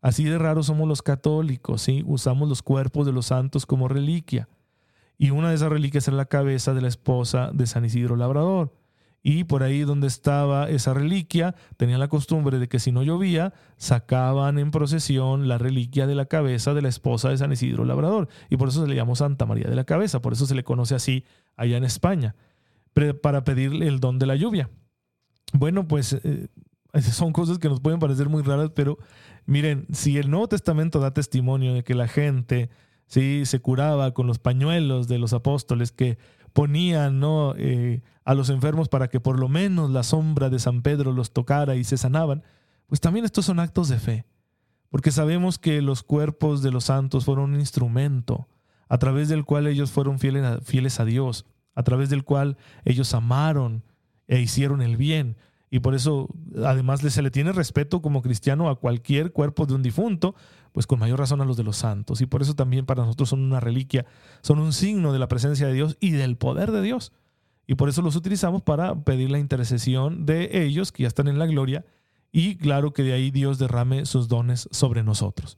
Así 0.00 0.24
de 0.24 0.38
raros 0.38 0.66
somos 0.66 0.88
los 0.88 1.02
católicos, 1.02 1.82
¿sí? 1.82 2.02
Usamos 2.06 2.48
los 2.48 2.62
cuerpos 2.62 3.06
de 3.06 3.12
los 3.12 3.26
santos 3.26 3.66
como 3.66 3.86
reliquia. 3.86 4.48
Y 5.16 5.30
una 5.30 5.50
de 5.50 5.56
esas 5.56 5.68
reliquias 5.68 6.08
era 6.08 6.16
la 6.16 6.24
cabeza 6.24 6.72
de 6.72 6.80
la 6.80 6.88
esposa 6.88 7.50
de 7.52 7.66
San 7.66 7.84
Isidro 7.84 8.16
Labrador. 8.16 8.72
Y 9.22 9.44
por 9.44 9.62
ahí 9.62 9.82
donde 9.82 10.06
estaba 10.06 10.70
esa 10.70 10.94
reliquia, 10.94 11.54
tenían 11.76 12.00
la 12.00 12.08
costumbre 12.08 12.58
de 12.58 12.68
que 12.68 12.78
si 12.78 12.90
no 12.90 13.02
llovía, 13.02 13.52
sacaban 13.76 14.58
en 14.58 14.70
procesión 14.70 15.46
la 15.46 15.58
reliquia 15.58 16.06
de 16.06 16.14
la 16.14 16.24
cabeza 16.24 16.72
de 16.72 16.82
la 16.82 16.88
esposa 16.88 17.28
de 17.28 17.36
San 17.36 17.52
Isidro 17.52 17.84
Labrador. 17.84 18.28
Y 18.48 18.56
por 18.56 18.68
eso 18.68 18.82
se 18.82 18.88
le 18.88 18.94
llamó 18.94 19.16
Santa 19.16 19.44
María 19.44 19.68
de 19.68 19.76
la 19.76 19.84
Cabeza, 19.84 20.22
por 20.22 20.32
eso 20.32 20.46
se 20.46 20.54
le 20.54 20.64
conoce 20.64 20.94
así 20.94 21.24
allá 21.56 21.76
en 21.76 21.84
España, 21.84 22.34
para 23.22 23.44
pedirle 23.44 23.88
el 23.88 24.00
don 24.00 24.18
de 24.18 24.26
la 24.26 24.36
lluvia. 24.36 24.70
Bueno, 25.52 25.86
pues 25.86 26.14
eh, 26.14 26.48
son 27.12 27.32
cosas 27.32 27.58
que 27.58 27.68
nos 27.68 27.80
pueden 27.80 28.00
parecer 28.00 28.28
muy 28.28 28.42
raras, 28.42 28.70
pero 28.74 28.98
miren, 29.44 29.86
si 29.92 30.16
el 30.16 30.30
Nuevo 30.30 30.48
Testamento 30.48 30.98
da 31.00 31.12
testimonio 31.12 31.74
de 31.74 31.84
que 31.84 31.94
la 31.94 32.08
gente 32.08 32.70
sí 33.06 33.44
se 33.44 33.60
curaba 33.60 34.12
con 34.14 34.26
los 34.26 34.38
pañuelos 34.38 35.08
de 35.08 35.18
los 35.18 35.32
apóstoles 35.32 35.92
que 35.92 36.16
ponían 36.52 37.20
¿no? 37.20 37.54
Eh, 37.56 38.02
a 38.24 38.34
los 38.34 38.50
enfermos 38.50 38.88
para 38.88 39.08
que 39.08 39.20
por 39.20 39.38
lo 39.38 39.48
menos 39.48 39.90
la 39.90 40.02
sombra 40.02 40.50
de 40.50 40.58
San 40.58 40.82
Pedro 40.82 41.12
los 41.12 41.32
tocara 41.32 41.76
y 41.76 41.84
se 41.84 41.96
sanaban, 41.96 42.42
pues 42.86 43.00
también 43.00 43.24
estos 43.24 43.44
son 43.44 43.60
actos 43.60 43.88
de 43.88 43.98
fe, 43.98 44.24
porque 44.88 45.10
sabemos 45.10 45.58
que 45.58 45.80
los 45.82 46.02
cuerpos 46.02 46.62
de 46.62 46.70
los 46.70 46.84
santos 46.84 47.24
fueron 47.24 47.54
un 47.54 47.60
instrumento 47.60 48.48
a 48.88 48.98
través 48.98 49.28
del 49.28 49.44
cual 49.44 49.66
ellos 49.66 49.90
fueron 49.90 50.18
fieles 50.18 50.58
fieles 50.64 50.98
a 51.00 51.04
Dios, 51.04 51.46
a 51.74 51.82
través 51.82 52.10
del 52.10 52.24
cual 52.24 52.56
ellos 52.84 53.14
amaron 53.14 53.84
e 54.26 54.40
hicieron 54.40 54.82
el 54.82 54.96
bien. 54.96 55.36
Y 55.70 55.80
por 55.80 55.94
eso, 55.94 56.28
además, 56.64 57.00
se 57.00 57.22
le 57.22 57.30
tiene 57.30 57.52
respeto 57.52 58.02
como 58.02 58.22
cristiano 58.22 58.68
a 58.68 58.80
cualquier 58.80 59.32
cuerpo 59.32 59.66
de 59.66 59.74
un 59.74 59.82
difunto, 59.82 60.34
pues 60.72 60.86
con 60.86 60.98
mayor 60.98 61.20
razón 61.20 61.40
a 61.40 61.44
los 61.44 61.56
de 61.56 61.62
los 61.62 61.76
santos. 61.76 62.20
Y 62.20 62.26
por 62.26 62.42
eso 62.42 62.54
también 62.54 62.86
para 62.86 63.04
nosotros 63.04 63.28
son 63.28 63.40
una 63.40 63.60
reliquia, 63.60 64.04
son 64.42 64.58
un 64.58 64.72
signo 64.72 65.12
de 65.12 65.20
la 65.20 65.28
presencia 65.28 65.68
de 65.68 65.74
Dios 65.74 65.96
y 66.00 66.10
del 66.10 66.36
poder 66.36 66.72
de 66.72 66.82
Dios. 66.82 67.12
Y 67.68 67.76
por 67.76 67.88
eso 67.88 68.02
los 68.02 68.16
utilizamos 68.16 68.62
para 68.62 69.04
pedir 69.04 69.30
la 69.30 69.38
intercesión 69.38 70.26
de 70.26 70.64
ellos 70.64 70.90
que 70.90 71.04
ya 71.04 71.08
están 71.08 71.28
en 71.28 71.38
la 71.38 71.46
gloria 71.46 71.84
y 72.32 72.56
claro 72.56 72.92
que 72.92 73.04
de 73.04 73.12
ahí 73.12 73.30
Dios 73.30 73.58
derrame 73.58 74.06
sus 74.06 74.26
dones 74.26 74.68
sobre 74.72 75.04
nosotros. 75.04 75.56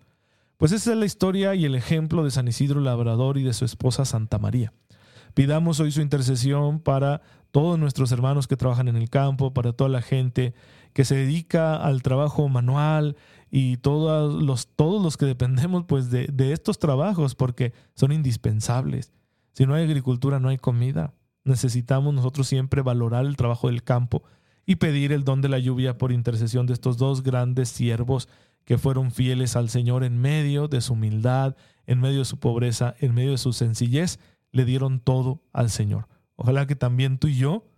Pues 0.58 0.72
esa 0.72 0.92
es 0.92 0.98
la 0.98 1.06
historia 1.06 1.54
y 1.54 1.64
el 1.64 1.74
ejemplo 1.74 2.22
de 2.22 2.30
San 2.30 2.48
Isidro 2.48 2.80
Labrador 2.80 3.38
y 3.38 3.42
de 3.42 3.52
su 3.52 3.64
esposa 3.64 4.04
Santa 4.04 4.38
María. 4.38 4.72
Pidamos 5.34 5.80
hoy 5.80 5.90
su 5.90 6.02
intercesión 6.02 6.80
para 6.80 7.22
todos 7.52 7.78
nuestros 7.78 8.10
hermanos 8.10 8.48
que 8.48 8.56
trabajan 8.56 8.88
en 8.88 8.96
el 8.96 9.08
campo, 9.10 9.54
para 9.54 9.72
toda 9.72 9.88
la 9.88 10.02
gente 10.02 10.54
que 10.92 11.04
se 11.04 11.14
dedica 11.14 11.76
al 11.76 12.02
trabajo 12.02 12.48
manual 12.48 13.16
y 13.50 13.76
todos 13.76 14.42
los, 14.42 14.66
todos 14.66 15.02
los 15.02 15.16
que 15.16 15.26
dependemos 15.26 15.84
pues 15.86 16.10
de, 16.10 16.26
de 16.26 16.52
estos 16.52 16.78
trabajos 16.78 17.34
porque 17.34 17.72
son 17.94 18.10
indispensables. 18.12 19.12
Si 19.52 19.66
no 19.66 19.74
hay 19.74 19.84
agricultura 19.84 20.40
no 20.40 20.48
hay 20.48 20.58
comida. 20.58 21.14
Necesitamos 21.44 22.14
nosotros 22.14 22.48
siempre 22.48 22.82
valorar 22.82 23.26
el 23.26 23.36
trabajo 23.36 23.68
del 23.68 23.82
campo 23.82 24.22
y 24.64 24.76
pedir 24.76 25.12
el 25.12 25.24
don 25.24 25.40
de 25.40 25.48
la 25.48 25.58
lluvia 25.58 25.98
por 25.98 26.12
intercesión 26.12 26.66
de 26.66 26.72
estos 26.72 26.96
dos 26.96 27.22
grandes 27.22 27.68
siervos 27.68 28.28
que 28.64 28.78
fueron 28.78 29.10
fieles 29.10 29.56
al 29.56 29.68
Señor 29.68 30.04
en 30.04 30.18
medio 30.18 30.68
de 30.68 30.80
su 30.80 30.92
humildad, 30.92 31.56
en 31.86 32.00
medio 32.00 32.20
de 32.20 32.24
su 32.24 32.38
pobreza, 32.38 32.94
en 33.00 33.14
medio 33.14 33.32
de 33.32 33.38
su 33.38 33.52
sencillez, 33.52 34.20
le 34.52 34.64
dieron 34.64 35.00
todo 35.00 35.42
al 35.52 35.70
Señor. 35.70 36.06
Ojalá 36.42 36.66
que 36.66 36.74
también 36.74 37.18
tú 37.18 37.28
y 37.28 37.36
yo, 37.36 37.68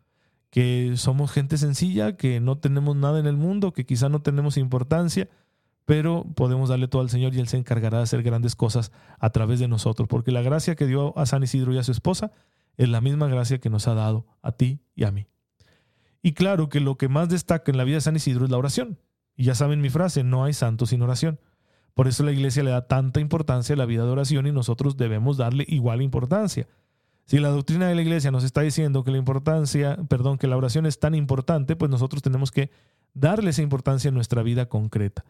que 0.48 0.94
somos 0.96 1.30
gente 1.30 1.58
sencilla, 1.58 2.16
que 2.16 2.40
no 2.40 2.56
tenemos 2.56 2.96
nada 2.96 3.20
en 3.20 3.26
el 3.26 3.36
mundo, 3.36 3.74
que 3.74 3.84
quizá 3.84 4.08
no 4.08 4.22
tenemos 4.22 4.56
importancia, 4.56 5.28
pero 5.84 6.24
podemos 6.34 6.70
darle 6.70 6.88
todo 6.88 7.02
al 7.02 7.10
Señor 7.10 7.34
y 7.34 7.40
Él 7.40 7.48
se 7.48 7.58
encargará 7.58 7.98
de 7.98 8.04
hacer 8.04 8.22
grandes 8.22 8.56
cosas 8.56 8.90
a 9.18 9.28
través 9.28 9.60
de 9.60 9.68
nosotros, 9.68 10.08
porque 10.08 10.32
la 10.32 10.40
gracia 10.40 10.76
que 10.76 10.86
dio 10.86 11.12
a 11.18 11.26
San 11.26 11.42
Isidro 11.42 11.74
y 11.74 11.78
a 11.78 11.82
su 11.82 11.92
esposa 11.92 12.32
es 12.78 12.88
la 12.88 13.02
misma 13.02 13.28
gracia 13.28 13.58
que 13.58 13.68
nos 13.68 13.86
ha 13.86 13.92
dado 13.92 14.24
a 14.40 14.52
ti 14.52 14.80
y 14.94 15.04
a 15.04 15.10
mí. 15.10 15.26
Y 16.22 16.32
claro 16.32 16.70
que 16.70 16.80
lo 16.80 16.96
que 16.96 17.10
más 17.10 17.28
destaca 17.28 17.70
en 17.70 17.76
la 17.76 17.84
vida 17.84 17.96
de 17.96 18.00
San 18.00 18.16
Isidro 18.16 18.46
es 18.46 18.50
la 18.50 18.56
oración. 18.56 18.98
Y 19.36 19.44
ya 19.44 19.54
saben 19.54 19.82
mi 19.82 19.90
frase, 19.90 20.24
no 20.24 20.42
hay 20.42 20.54
santo 20.54 20.86
sin 20.86 21.02
oración. 21.02 21.38
Por 21.92 22.08
eso 22.08 22.24
la 22.24 22.32
iglesia 22.32 22.62
le 22.62 22.70
da 22.70 22.86
tanta 22.86 23.20
importancia 23.20 23.74
a 23.74 23.76
la 23.76 23.84
vida 23.84 24.06
de 24.06 24.10
oración 24.10 24.46
y 24.46 24.52
nosotros 24.52 24.96
debemos 24.96 25.36
darle 25.36 25.66
igual 25.68 26.00
importancia. 26.00 26.66
Si 27.26 27.38
la 27.38 27.48
doctrina 27.48 27.88
de 27.88 27.94
la 27.94 28.02
iglesia 28.02 28.30
nos 28.30 28.44
está 28.44 28.60
diciendo 28.60 29.02
que 29.02 29.10
la 29.10 29.18
importancia, 29.18 29.96
perdón, 30.08 30.36
que 30.38 30.46
la 30.46 30.56
oración 30.56 30.86
es 30.86 30.98
tan 30.98 31.14
importante, 31.14 31.74
pues 31.74 31.90
nosotros 31.90 32.22
tenemos 32.22 32.50
que 32.50 32.70
darle 33.14 33.50
esa 33.50 33.62
importancia 33.62 34.08
en 34.08 34.14
nuestra 34.14 34.42
vida 34.42 34.66
concreta. 34.68 35.24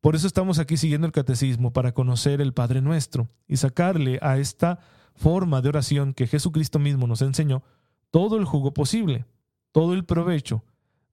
Por 0.00 0.14
eso 0.14 0.26
estamos 0.26 0.58
aquí 0.58 0.76
siguiendo 0.76 1.06
el 1.06 1.12
catecismo 1.12 1.72
para 1.72 1.92
conocer 1.92 2.40
el 2.40 2.52
Padre 2.52 2.82
Nuestro 2.82 3.28
y 3.48 3.56
sacarle 3.56 4.18
a 4.22 4.38
esta 4.38 4.78
forma 5.14 5.62
de 5.62 5.70
oración 5.70 6.12
que 6.12 6.26
Jesucristo 6.26 6.78
mismo 6.78 7.06
nos 7.06 7.22
enseñó 7.22 7.62
todo 8.10 8.36
el 8.36 8.44
jugo 8.44 8.74
posible, 8.74 9.24
todo 9.72 9.94
el 9.94 10.04
provecho, 10.04 10.62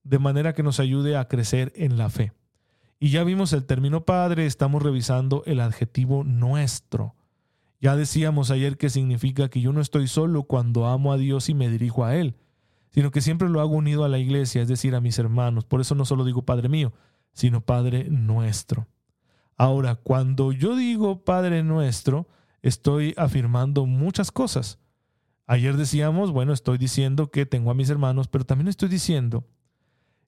de 0.03 0.19
manera 0.19 0.53
que 0.53 0.61
nos 0.61 0.79
ayude 0.79 1.15
a 1.15 1.27
crecer 1.27 1.71
en 1.75 1.97
la 1.97 2.09
fe. 2.09 2.33
Y 2.99 3.09
ya 3.09 3.23
vimos 3.23 3.53
el 3.53 3.65
término 3.65 4.05
Padre, 4.05 4.45
estamos 4.45 4.83
revisando 4.83 5.41
el 5.45 5.61
adjetivo 5.61 6.23
nuestro. 6.23 7.15
Ya 7.81 7.95
decíamos 7.95 8.51
ayer 8.51 8.77
que 8.77 8.91
significa 8.91 9.49
que 9.49 9.59
yo 9.59 9.73
no 9.73 9.81
estoy 9.81 10.07
solo 10.07 10.43
cuando 10.43 10.85
amo 10.85 11.11
a 11.11 11.17
Dios 11.17 11.49
y 11.49 11.55
me 11.55 11.67
dirijo 11.67 12.05
a 12.05 12.15
Él, 12.15 12.35
sino 12.91 13.09
que 13.09 13.21
siempre 13.21 13.49
lo 13.49 13.59
hago 13.59 13.75
unido 13.75 14.05
a 14.05 14.09
la 14.09 14.19
iglesia, 14.19 14.61
es 14.61 14.67
decir, 14.67 14.93
a 14.93 15.01
mis 15.01 15.17
hermanos. 15.17 15.65
Por 15.65 15.81
eso 15.81 15.95
no 15.95 16.05
solo 16.05 16.23
digo 16.23 16.43
Padre 16.45 16.69
mío, 16.69 16.93
sino 17.33 17.61
Padre 17.61 18.05
nuestro. 18.07 18.87
Ahora, 19.57 19.95
cuando 19.95 20.51
yo 20.51 20.75
digo 20.75 21.25
Padre 21.25 21.63
nuestro, 21.63 22.27
estoy 22.61 23.15
afirmando 23.17 23.87
muchas 23.87 24.31
cosas. 24.31 24.77
Ayer 25.47 25.75
decíamos, 25.75 26.31
bueno, 26.31 26.53
estoy 26.53 26.77
diciendo 26.77 27.31
que 27.31 27.47
tengo 27.47 27.71
a 27.71 27.75
mis 27.75 27.89
hermanos, 27.89 28.27
pero 28.27 28.45
también 28.45 28.67
estoy 28.67 28.89
diciendo 28.89 29.47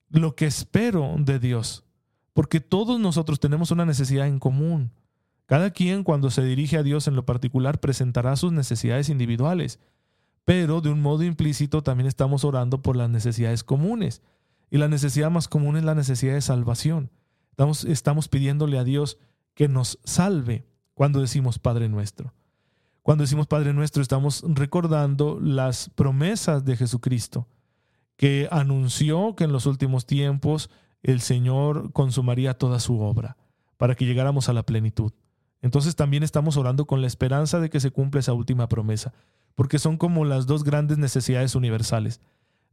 lo 0.09 0.35
que 0.35 0.45
espero 0.45 1.15
de 1.19 1.37
Dios, 1.37 1.83
porque 2.33 2.59
todos 2.61 2.99
nosotros 2.99 3.39
tenemos 3.39 3.69
una 3.69 3.85
necesidad 3.85 4.27
en 4.27 4.39
común. 4.39 4.91
Cada 5.53 5.69
quien 5.69 6.03
cuando 6.03 6.31
se 6.31 6.43
dirige 6.43 6.79
a 6.79 6.81
Dios 6.81 7.07
en 7.07 7.15
lo 7.15 7.27
particular 7.27 7.79
presentará 7.79 8.35
sus 8.37 8.51
necesidades 8.51 9.09
individuales, 9.09 9.79
pero 10.45 10.81
de 10.81 10.89
un 10.89 10.99
modo 10.99 11.21
implícito 11.21 11.83
también 11.83 12.07
estamos 12.07 12.43
orando 12.43 12.81
por 12.81 12.95
las 12.95 13.07
necesidades 13.07 13.63
comunes. 13.63 14.23
Y 14.71 14.79
la 14.79 14.87
necesidad 14.87 15.29
más 15.29 15.47
común 15.47 15.77
es 15.77 15.83
la 15.83 15.93
necesidad 15.93 16.33
de 16.33 16.41
salvación. 16.41 17.11
Estamos, 17.51 17.85
estamos 17.85 18.29
pidiéndole 18.29 18.79
a 18.79 18.83
Dios 18.83 19.19
que 19.53 19.67
nos 19.67 19.99
salve 20.03 20.65
cuando 20.95 21.21
decimos 21.21 21.59
Padre 21.59 21.87
nuestro. 21.87 22.33
Cuando 23.03 23.23
decimos 23.23 23.45
Padre 23.45 23.73
nuestro 23.73 24.01
estamos 24.01 24.43
recordando 24.47 25.39
las 25.39 25.89
promesas 25.89 26.65
de 26.65 26.77
Jesucristo, 26.77 27.47
que 28.17 28.47
anunció 28.49 29.35
que 29.35 29.43
en 29.43 29.51
los 29.51 29.67
últimos 29.67 30.07
tiempos 30.07 30.71
el 31.03 31.21
Señor 31.21 31.91
consumaría 31.93 32.57
toda 32.57 32.79
su 32.79 32.99
obra 33.01 33.37
para 33.77 33.93
que 33.93 34.07
llegáramos 34.07 34.49
a 34.49 34.53
la 34.53 34.63
plenitud. 34.63 35.13
Entonces 35.63 35.95
también 35.95 36.21
estamos 36.21 36.57
orando 36.57 36.85
con 36.85 37.01
la 37.01 37.07
esperanza 37.07 37.59
de 37.59 37.71
que 37.71 37.79
se 37.79 37.89
cumpla 37.89 38.19
esa 38.19 38.33
última 38.33 38.69
promesa, 38.69 39.13
porque 39.55 39.79
son 39.79 39.97
como 39.97 40.25
las 40.25 40.45
dos 40.45 40.63
grandes 40.63 40.99
necesidades 40.99 41.55
universales 41.55 42.21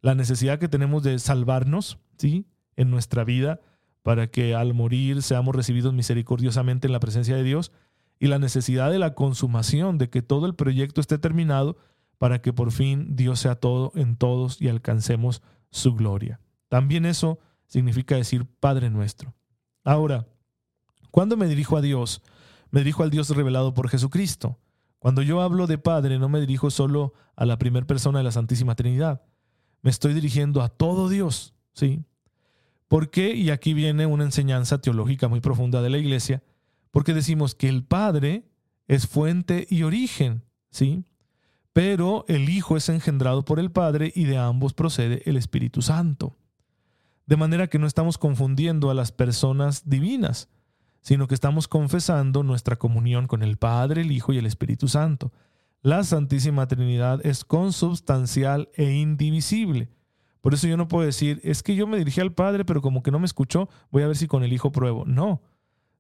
la 0.03 0.15
necesidad 0.15 0.59
que 0.59 0.69
tenemos 0.69 1.03
de 1.03 1.19
salvarnos, 1.19 1.99
¿sí? 2.17 2.47
En 2.77 2.91
nuestra 2.91 3.25
vida, 3.25 3.61
para 4.03 4.29
que 4.29 4.55
al 4.55 4.73
morir 4.75 5.23
seamos 5.23 5.55
recibidos 5.55 5.93
misericordiosamente 5.93 6.87
en 6.87 6.93
la 6.93 7.01
presencia 7.01 7.37
de 7.37 7.43
Dios, 7.43 7.73
y 8.19 8.27
la 8.27 8.39
necesidad 8.39 8.91
de 8.91 8.99
la 8.99 9.15
consumación, 9.15 9.99
de 9.99 10.11
que 10.11 10.23
todo 10.23 10.47
el 10.47 10.55
proyecto 10.55 11.01
esté 11.01 11.19
terminado, 11.19 11.77
para 12.19 12.43
que 12.43 12.53
por 12.53 12.71
fin 12.71 13.17
Dios 13.17 13.41
sea 13.41 13.55
todo 13.55 13.93
en 13.95 14.17
todos 14.17 14.61
y 14.61 14.69
alcancemos 14.69 15.43
su 15.71 15.95
gloria. 15.95 16.39
También 16.69 17.07
eso 17.07 17.39
significa 17.67 18.15
decir 18.17 18.47
Padre 18.61 18.91
nuestro. 18.91 19.35
Ahora, 19.85 20.27
cuando 21.11 21.39
me 21.39 21.47
dirijo 21.47 21.79
a 21.79 21.81
Dios, 21.81 22.23
me 22.71 22.81
dirijo 22.81 23.03
al 23.03 23.11
Dios 23.11 23.29
revelado 23.31 23.75
por 23.75 23.89
Jesucristo. 23.89 24.59
Cuando 24.99 25.23
yo 25.23 25.41
hablo 25.41 25.67
de 25.67 25.79
Padre, 25.79 26.19
no 26.19 26.29
me 26.29 26.41
dirijo 26.41 26.71
solo 26.71 27.15
a 27.37 27.47
la 27.47 27.59
primera 27.59 27.87
persona 27.87 28.19
de 28.19 28.25
la 28.25 28.33
Santísima 28.33 28.75
Trinidad, 28.75 29.23
me 29.83 29.91
estoy 29.91 30.13
dirigiendo 30.13 30.63
a 30.63 30.69
todo 30.69 31.09
Dios, 31.09 31.55
¿sí? 31.73 32.05
¿Por 32.87 33.11
qué? 33.11 33.35
Y 33.35 33.51
aquí 33.51 33.73
viene 33.73 34.05
una 34.05 34.25
enseñanza 34.25 34.81
teológica 34.81 35.29
muy 35.29 35.41
profunda 35.41 35.81
de 35.81 35.91
la 35.91 35.99
iglesia, 35.99 36.43
porque 36.91 37.15
decimos 37.15 37.55
que 37.55 37.69
el 37.69 37.85
Padre 37.85 38.51
es 38.89 39.07
fuente 39.07 39.67
y 39.71 39.85
origen, 39.85 40.45
¿sí? 40.71 41.05
Pero 41.73 42.25
el 42.29 42.49
Hijo 42.49 42.77
es 42.77 42.89
engendrado 42.89 43.45
por 43.45 43.59
el 43.61 43.71
Padre 43.71 44.13
y 44.15 44.25
de 44.25 44.37
ambos 44.37 44.75
procede 44.75 45.23
el 45.25 45.37
Espíritu 45.37 45.83
Santo. 45.83 46.37
De 47.27 47.37
manera 47.37 47.69
que 47.69 47.79
no 47.79 47.87
estamos 47.87 48.19
confundiendo 48.19 48.91
a 48.91 48.95
las 48.95 49.13
personas 49.13 49.89
divinas, 49.89 50.49
sino 51.01 51.27
que 51.27 51.35
estamos 51.35 51.69
confesando 51.69 52.43
nuestra 52.43 52.77
comunión 52.77 53.27
con 53.27 53.43
el 53.43 53.57
Padre, 53.57 54.03
el 54.03 54.13
Hijo 54.13 54.33
y 54.33 54.39
el 54.39 54.47
Espíritu 54.47 54.89
Santo. 54.89 55.33
La 55.83 56.05
Santísima 56.05 56.67
Trinidad 56.67 57.25
es 57.25 57.45
consubstancial 57.45 58.69
e 58.75 58.93
indivisible. 58.93 59.89
Por 60.41 60.55
eso 60.55 60.67
yo 60.67 60.77
no 60.77 60.89
puedo 60.89 61.07
decir, 61.07 61.41
es 61.43 61.63
que 61.63 61.75
yo 61.75 61.87
me 61.87 61.99
dirigí 61.99 62.21
al 62.21 62.33
Padre, 62.33 62.65
pero 62.65 62.83
como 62.83 63.03
que 63.03 63.11
no 63.11 63.19
me 63.19 63.27
escuchó, 63.27 63.69
voy 63.91 64.03
a 64.03 64.07
ver 64.07 64.17
si 64.17 64.27
con 64.27 64.43
el 64.43 64.53
Hijo 64.53 64.73
pruebo. 64.73 65.05
No. 65.07 65.43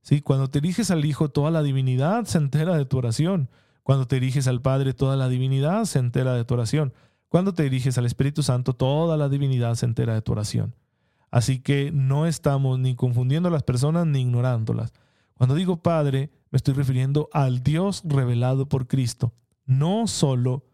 Sí, 0.02 0.23
cuando 0.23 0.49
te 0.49 0.61
diriges 0.61 0.90
al 0.90 1.04
Hijo, 1.04 1.30
toda 1.30 1.50
la 1.50 1.62
divinidad 1.62 2.25
se 2.25 2.38
entera 2.38 2.76
de 2.76 2.87
tu 2.87 2.99
oración. 2.99 3.50
Cuando 3.83 4.07
te 4.07 4.16
diriges 4.16 4.49
al 4.49 4.61
Padre, 4.62 4.95
toda 4.95 5.16
la 5.16 5.28
divinidad 5.28 5.85
se 5.85 5.99
entera 5.99 6.35
de 6.35 6.45
tu 6.45 6.54
oración. 6.54 6.95
Cuando 7.28 7.54
te 7.54 7.62
diriges 7.62 7.97
al 7.99 8.07
Espíritu 8.07 8.42
Santo, 8.42 8.75
toda 8.75 9.16
la 9.16 9.28
divinidad 9.28 9.75
se 9.75 9.87
entera 9.87 10.14
de 10.14 10.23
tu 10.23 10.33
oración. 10.33 10.75
Así 11.30 11.60
que 11.60 11.92
no 11.92 12.26
estamos 12.26 12.78
ni 12.78 12.96
confundiendo 12.96 13.49
a 13.49 13.52
las 13.52 13.62
personas 13.62 14.06
ni 14.06 14.20
ignorándolas. 14.20 14.92
Cuando 15.34 15.54
digo 15.54 15.82
Padre, 15.82 16.30
me 16.50 16.56
estoy 16.56 16.75
refiriendo 16.75 17.28
al 17.32 17.62
Dios 17.62 18.02
revelado 18.04 18.68
por 18.68 18.88
Cristo, 18.88 19.32
no 19.64 20.06
solo 20.06 20.66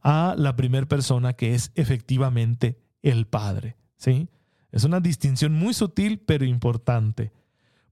a 0.00 0.34
la 0.38 0.54
primera 0.54 0.86
persona 0.86 1.32
que 1.32 1.54
es 1.54 1.72
efectivamente 1.74 2.78
el 3.02 3.26
Padre. 3.26 3.76
¿sí? 3.96 4.28
Es 4.70 4.84
una 4.84 5.00
distinción 5.00 5.52
muy 5.52 5.74
sutil 5.74 6.20
pero 6.20 6.44
importante, 6.44 7.32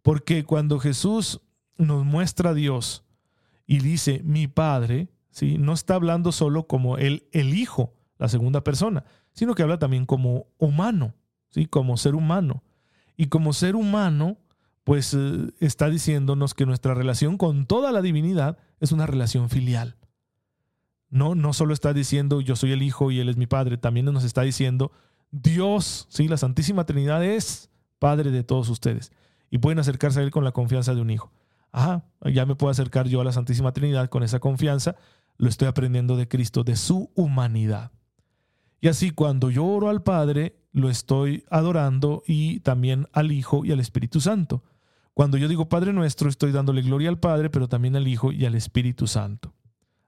porque 0.02 0.44
cuando 0.44 0.78
Jesús 0.78 1.40
nos 1.76 2.04
muestra 2.04 2.50
a 2.50 2.54
Dios 2.54 3.04
y 3.66 3.78
dice 3.78 4.23
mi 4.25 4.47
Padre, 4.47 5.09
¿sí? 5.30 5.59
no 5.59 5.73
está 5.73 5.97
hablando 5.97 6.30
solo 6.30 6.66
como 6.68 6.99
el, 6.99 7.26
el 7.33 7.54
Hijo, 7.54 7.94
la 8.18 8.28
segunda 8.28 8.62
persona, 8.62 9.04
sino 9.33 9.54
que 9.54 9.64
habla 9.64 9.78
también 9.78 10.06
como 10.06 10.47
humano, 10.59 11.14
¿sí? 11.54 11.66
como 11.66 11.96
ser 11.96 12.16
humano. 12.16 12.64
Y 13.16 13.26
como 13.26 13.52
ser 13.52 13.76
humano, 13.76 14.38
pues 14.82 15.14
eh, 15.14 15.52
está 15.61 15.88
diciéndonos 15.88 16.52
que 16.52 16.66
nuestra 16.66 16.94
relación 16.94 17.38
con 17.38 17.66
toda 17.66 17.92
la 17.92 18.02
divinidad 18.02 18.58
es 18.80 18.90
una 18.90 19.06
relación 19.06 19.49
filial. 19.49 19.96
No, 21.11 21.37
no 21.37 21.52
solo 21.52 21.73
está 21.73 21.92
diciendo 21.92 22.40
yo 22.40 22.56
soy 22.56 22.73
el 22.73 22.82
Hijo 22.82 23.12
y 23.12 23.20
Él 23.20 23.28
es 23.28 23.37
mi 23.37 23.46
Padre, 23.46 23.78
también 23.78 24.06
nos 24.06 24.25
está 24.25 24.42
diciendo 24.42 24.90
Dios, 25.30 26.08
¿sí? 26.11 26.26
la 26.26 26.37
Santísima 26.37 26.87
Trinidad 26.87 27.25
es 27.25 27.70
Padre 28.00 28.32
de 28.32 28.42
todos 28.42 28.68
ustedes. 28.68 29.12
Y 29.49 29.58
pueden 29.58 29.78
acercarse 29.78 30.18
a 30.18 30.23
Él 30.25 30.32
con 30.32 30.42
la 30.42 30.50
confianza 30.50 30.92
de 30.92 31.00
un 31.00 31.11
hijo. 31.11 31.32
Ajá, 31.70 32.04
ya 32.25 32.46
me 32.46 32.56
puedo 32.56 32.73
acercar 32.73 33.06
yo 33.06 33.20
a 33.20 33.25
la 33.25 33.32
Santísima 33.32 33.73
Trinidad 33.73 34.08
con 34.08 34.25
esa 34.25 34.40
confianza. 34.40 34.96
Lo 35.37 35.49
estoy 35.49 35.68
aprendiendo 35.68 36.16
de 36.16 36.26
Cristo, 36.26 36.64
de 36.64 36.75
su 36.75 37.11
humanidad. 37.14 37.92
Y 38.80 38.88
así 38.88 39.12
cuando 39.12 39.50
yo 39.50 39.64
oro 39.64 39.88
al 39.88 40.02
Padre, 40.02 40.63
lo 40.75 40.90
estoy 40.90 41.45
adorando 41.50 42.23
y 42.26 42.61
también 42.61 43.07
al 43.12 43.33
Hijo 43.33 43.64
y 43.64 43.73
al 43.73 43.81
Espíritu 43.81 44.21
Santo. 44.21 44.64
Cuando 45.14 45.38
yo 45.38 45.47
digo 45.47 45.69
Padre 45.69 45.93
nuestro, 45.93 46.28
estoy 46.28 46.50
dándole 46.50 46.83
gloria 46.83 47.09
al 47.09 47.21
Padre, 47.21 47.49
pero 47.49 47.69
también 47.69 47.95
al 47.95 48.09
Hijo 48.09 48.33
y 48.33 48.45
al 48.45 48.57
Espíritu 48.57 49.07
Santo. 49.07 49.54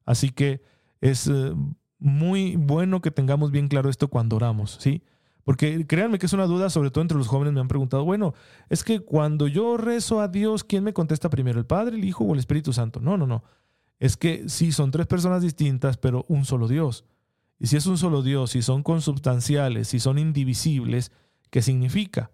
Así 0.04 0.30
que 0.30 0.62
es 1.00 1.28
eh, 1.28 1.54
muy 2.00 2.56
bueno 2.56 3.00
que 3.00 3.12
tengamos 3.12 3.52
bien 3.52 3.68
claro 3.68 3.88
esto 3.88 4.08
cuando 4.08 4.36
oramos, 4.36 4.76
¿sí? 4.80 5.04
Porque 5.44 5.86
créanme 5.86 6.18
que 6.18 6.26
es 6.26 6.32
una 6.32 6.46
duda, 6.46 6.68
sobre 6.68 6.90
todo 6.90 7.02
entre 7.02 7.16
los 7.16 7.28
jóvenes 7.28 7.54
me 7.54 7.60
han 7.60 7.68
preguntado, 7.68 8.04
bueno, 8.04 8.34
es 8.68 8.82
que 8.82 8.98
cuando 8.98 9.46
yo 9.46 9.76
rezo 9.76 10.20
a 10.20 10.26
Dios, 10.26 10.64
¿quién 10.64 10.82
me 10.82 10.92
contesta 10.92 11.30
primero, 11.30 11.60
el 11.60 11.66
Padre, 11.66 11.94
el 11.94 12.04
Hijo 12.04 12.24
o 12.24 12.32
el 12.32 12.40
Espíritu 12.40 12.72
Santo? 12.72 12.98
No, 12.98 13.16
no, 13.16 13.28
no. 13.28 13.44
Es 14.00 14.16
que 14.16 14.48
sí, 14.48 14.72
son 14.72 14.90
tres 14.90 15.06
personas 15.06 15.42
distintas, 15.42 15.96
pero 15.96 16.24
un 16.26 16.44
solo 16.44 16.66
Dios. 16.66 17.04
Y 17.58 17.68
si 17.68 17.76
es 17.76 17.86
un 17.86 17.98
solo 17.98 18.22
Dios, 18.22 18.50
si 18.50 18.62
son 18.62 18.82
consubstanciales, 18.82 19.88
si 19.88 19.98
son 19.98 20.18
indivisibles, 20.18 21.12
¿qué 21.50 21.62
significa? 21.62 22.30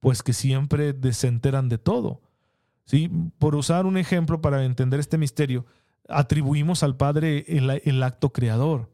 Pues 0.00 0.22
que 0.22 0.32
siempre 0.32 0.94
se 1.12 1.28
enteran 1.28 1.68
de 1.68 1.78
todo. 1.78 2.22
¿Sí? 2.84 3.10
Por 3.38 3.54
usar 3.54 3.86
un 3.86 3.96
ejemplo 3.96 4.40
para 4.40 4.64
entender 4.64 4.98
este 4.98 5.18
misterio, 5.18 5.66
atribuimos 6.08 6.82
al 6.82 6.96
Padre 6.96 7.44
el, 7.46 8.02
acto 8.02 8.32
creador. 8.32 8.90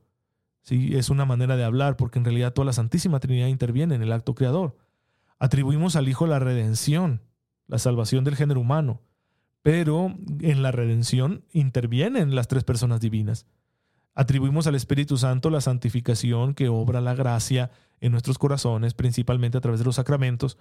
¿Sí? 0.63 0.95
Es 0.95 1.09
una 1.09 1.25
manera 1.25 1.57
de 1.57 1.65
hablar, 1.65 1.97
porque 1.97 2.19
en 2.19 2.27
realidad 2.27 2.53
toda 2.53 2.67
la 2.67 2.75
Santísima 2.75 3.21
Trinidad 3.21 3.47
interviene 3.47 3.95
en 3.95 4.03
el 4.03 4.13
acto 4.13 4.35
creador. 4.35 4.77
Atribuimos 5.39 5.97
al 5.97 6.09
Hijo 6.09 6.27
la 6.27 6.39
redención, 6.39 7.23
la 7.67 7.79
salvación 7.79 8.25
del 8.25 8.37
género 8.37 8.61
humano, 8.61 9.01
pero 9.63 10.15
en 10.41 10.63
la 10.63 10.73
redención 10.73 11.45
intervienen 11.53 12.35
las 12.35 12.49
tres 12.49 12.65
personas 12.65 13.01
divinas. 13.01 13.47
Atribuimos 14.19 14.67
al 14.67 14.75
Espíritu 14.75 15.17
Santo 15.17 15.49
la 15.49 15.61
santificación 15.61 16.55
que 16.55 16.69
obra 16.69 17.01
la 17.01 17.15
gracia 17.15 17.71
en 18.01 18.11
nuestros 18.11 18.37
corazones, 18.37 18.93
principalmente 18.93 19.59
a 19.59 19.61
través 19.61 19.79
de 19.79 19.85
los 19.87 19.95
sacramentos, 19.95 20.59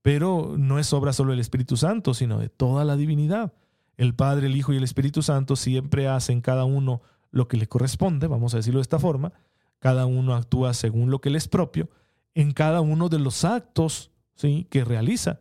pero 0.00 0.54
no 0.56 0.78
es 0.78 0.92
obra 0.92 1.12
solo 1.12 1.32
del 1.32 1.40
Espíritu 1.40 1.76
Santo, 1.76 2.14
sino 2.14 2.38
de 2.38 2.50
toda 2.50 2.84
la 2.84 2.94
divinidad. 2.94 3.52
El 3.96 4.14
Padre, 4.14 4.46
el 4.46 4.54
Hijo 4.54 4.72
y 4.72 4.76
el 4.76 4.84
Espíritu 4.84 5.22
Santo 5.22 5.56
siempre 5.56 6.06
hacen 6.06 6.40
cada 6.40 6.64
uno 6.64 7.02
lo 7.32 7.48
que 7.48 7.56
le 7.56 7.66
corresponde, 7.66 8.28
vamos 8.28 8.54
a 8.54 8.58
decirlo 8.58 8.78
de 8.78 8.82
esta 8.82 9.00
forma, 9.00 9.32
cada 9.80 10.06
uno 10.06 10.36
actúa 10.36 10.72
según 10.72 11.10
lo 11.10 11.20
que 11.20 11.30
le 11.30 11.38
es 11.38 11.48
propio, 11.48 11.88
en 12.36 12.52
cada 12.52 12.80
uno 12.80 13.08
de 13.08 13.18
los 13.18 13.44
actos 13.44 14.12
¿sí? 14.36 14.68
que 14.70 14.84
realiza. 14.84 15.40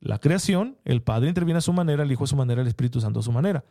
La 0.00 0.20
creación, 0.20 0.78
el 0.86 1.02
Padre 1.02 1.28
interviene 1.28 1.58
a 1.58 1.60
su 1.60 1.74
manera, 1.74 2.02
el 2.02 2.12
Hijo 2.12 2.24
a 2.24 2.28
su 2.28 2.36
manera, 2.36 2.62
el 2.62 2.68
Espíritu 2.68 2.98
Santo 2.98 3.20
a 3.20 3.22
su 3.22 3.30
manera. 3.30 3.62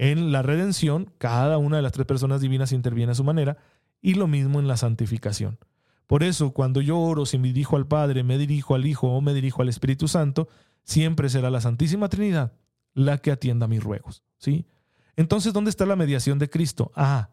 En 0.00 0.32
la 0.32 0.40
redención, 0.40 1.12
cada 1.18 1.58
una 1.58 1.76
de 1.76 1.82
las 1.82 1.92
tres 1.92 2.06
personas 2.06 2.40
divinas 2.40 2.72
interviene 2.72 3.12
a 3.12 3.14
su 3.14 3.22
manera 3.22 3.58
y 4.00 4.14
lo 4.14 4.28
mismo 4.28 4.58
en 4.58 4.66
la 4.66 4.78
santificación. 4.78 5.58
Por 6.06 6.22
eso, 6.22 6.54
cuando 6.54 6.80
yo 6.80 6.98
oro, 6.98 7.26
si 7.26 7.36
me 7.36 7.48
dirijo 7.48 7.76
al 7.76 7.86
Padre, 7.86 8.22
me 8.24 8.38
dirijo 8.38 8.74
al 8.74 8.86
Hijo 8.86 9.08
o 9.08 9.20
me 9.20 9.34
dirijo 9.34 9.60
al 9.60 9.68
Espíritu 9.68 10.08
Santo, 10.08 10.48
siempre 10.84 11.28
será 11.28 11.50
la 11.50 11.60
Santísima 11.60 12.08
Trinidad 12.08 12.54
la 12.94 13.18
que 13.18 13.30
atienda 13.30 13.68
mis 13.68 13.84
ruegos. 13.84 14.22
¿sí? 14.38 14.64
Entonces, 15.16 15.52
¿dónde 15.52 15.68
está 15.68 15.84
la 15.84 15.96
mediación 15.96 16.38
de 16.38 16.48
Cristo? 16.48 16.92
Ah, 16.94 17.28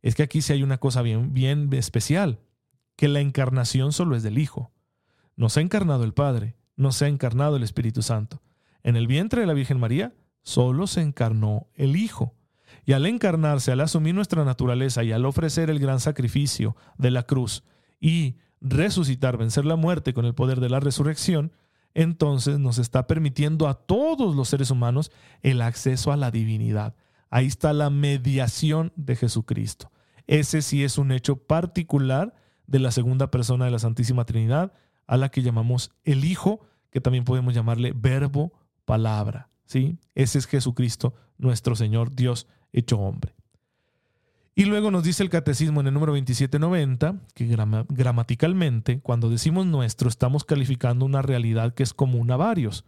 es 0.00 0.14
que 0.14 0.22
aquí 0.22 0.42
sí 0.42 0.52
hay 0.52 0.62
una 0.62 0.78
cosa 0.78 1.02
bien, 1.02 1.34
bien 1.34 1.70
especial, 1.72 2.38
que 2.94 3.08
la 3.08 3.18
encarnación 3.18 3.92
solo 3.92 4.14
es 4.14 4.22
del 4.22 4.38
Hijo. 4.38 4.70
No 5.34 5.48
se 5.48 5.58
ha 5.58 5.64
encarnado 5.64 6.04
el 6.04 6.14
Padre, 6.14 6.54
no 6.76 6.92
se 6.92 7.06
ha 7.06 7.08
encarnado 7.08 7.56
el 7.56 7.64
Espíritu 7.64 8.00
Santo. 8.00 8.40
En 8.84 8.94
el 8.94 9.08
vientre 9.08 9.40
de 9.40 9.48
la 9.48 9.54
Virgen 9.54 9.80
María 9.80 10.14
solo 10.42 10.86
se 10.86 11.00
encarnó 11.00 11.68
el 11.74 11.96
Hijo. 11.96 12.34
Y 12.84 12.92
al 12.92 13.06
encarnarse, 13.06 13.72
al 13.72 13.80
asumir 13.80 14.14
nuestra 14.14 14.44
naturaleza 14.44 15.04
y 15.04 15.12
al 15.12 15.24
ofrecer 15.24 15.70
el 15.70 15.78
gran 15.78 16.00
sacrificio 16.00 16.76
de 16.98 17.10
la 17.10 17.24
cruz 17.24 17.64
y 18.00 18.36
resucitar, 18.60 19.36
vencer 19.36 19.64
la 19.64 19.76
muerte 19.76 20.14
con 20.14 20.24
el 20.24 20.34
poder 20.34 20.60
de 20.60 20.68
la 20.68 20.80
resurrección, 20.80 21.52
entonces 21.94 22.58
nos 22.58 22.78
está 22.78 23.06
permitiendo 23.06 23.68
a 23.68 23.74
todos 23.74 24.34
los 24.34 24.48
seres 24.48 24.70
humanos 24.70 25.12
el 25.42 25.60
acceso 25.62 26.10
a 26.10 26.16
la 26.16 26.30
divinidad. 26.30 26.94
Ahí 27.30 27.46
está 27.46 27.72
la 27.72 27.90
mediación 27.90 28.92
de 28.96 29.16
Jesucristo. 29.16 29.90
Ese 30.26 30.62
sí 30.62 30.84
es 30.84 30.98
un 30.98 31.12
hecho 31.12 31.36
particular 31.36 32.34
de 32.66 32.78
la 32.78 32.90
segunda 32.90 33.30
persona 33.30 33.64
de 33.64 33.70
la 33.70 33.78
Santísima 33.78 34.24
Trinidad, 34.24 34.72
a 35.06 35.16
la 35.16 35.28
que 35.30 35.42
llamamos 35.42 35.92
el 36.04 36.24
Hijo, 36.24 36.60
que 36.90 37.00
también 37.00 37.24
podemos 37.24 37.54
llamarle 37.54 37.92
verbo, 37.94 38.52
palabra. 38.84 39.51
¿Sí? 39.64 39.98
Ese 40.14 40.38
es 40.38 40.46
Jesucristo, 40.46 41.14
nuestro 41.38 41.76
Señor, 41.76 42.14
Dios 42.14 42.46
hecho 42.72 42.98
hombre. 42.98 43.34
Y 44.54 44.66
luego 44.66 44.90
nos 44.90 45.02
dice 45.02 45.22
el 45.22 45.30
catecismo 45.30 45.80
en 45.80 45.86
el 45.86 45.94
número 45.94 46.12
2790 46.12 47.20
que 47.34 47.46
gramaticalmente, 47.88 49.00
cuando 49.00 49.30
decimos 49.30 49.64
nuestro, 49.64 50.08
estamos 50.08 50.44
calificando 50.44 51.06
una 51.06 51.22
realidad 51.22 51.72
que 51.72 51.82
es 51.82 51.94
común 51.94 52.30
a 52.30 52.36
varios. 52.36 52.84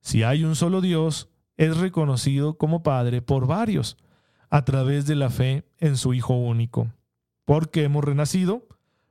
Si 0.00 0.22
hay 0.22 0.44
un 0.44 0.56
solo 0.56 0.80
Dios, 0.80 1.28
es 1.58 1.76
reconocido 1.76 2.56
como 2.56 2.82
Padre 2.82 3.20
por 3.20 3.46
varios, 3.46 3.98
a 4.48 4.64
través 4.64 5.06
de 5.06 5.16
la 5.16 5.28
fe 5.28 5.64
en 5.78 5.98
su 5.98 6.14
Hijo 6.14 6.34
único, 6.34 6.88
porque 7.44 7.82
hemos 7.82 8.02
renacido 8.02 8.66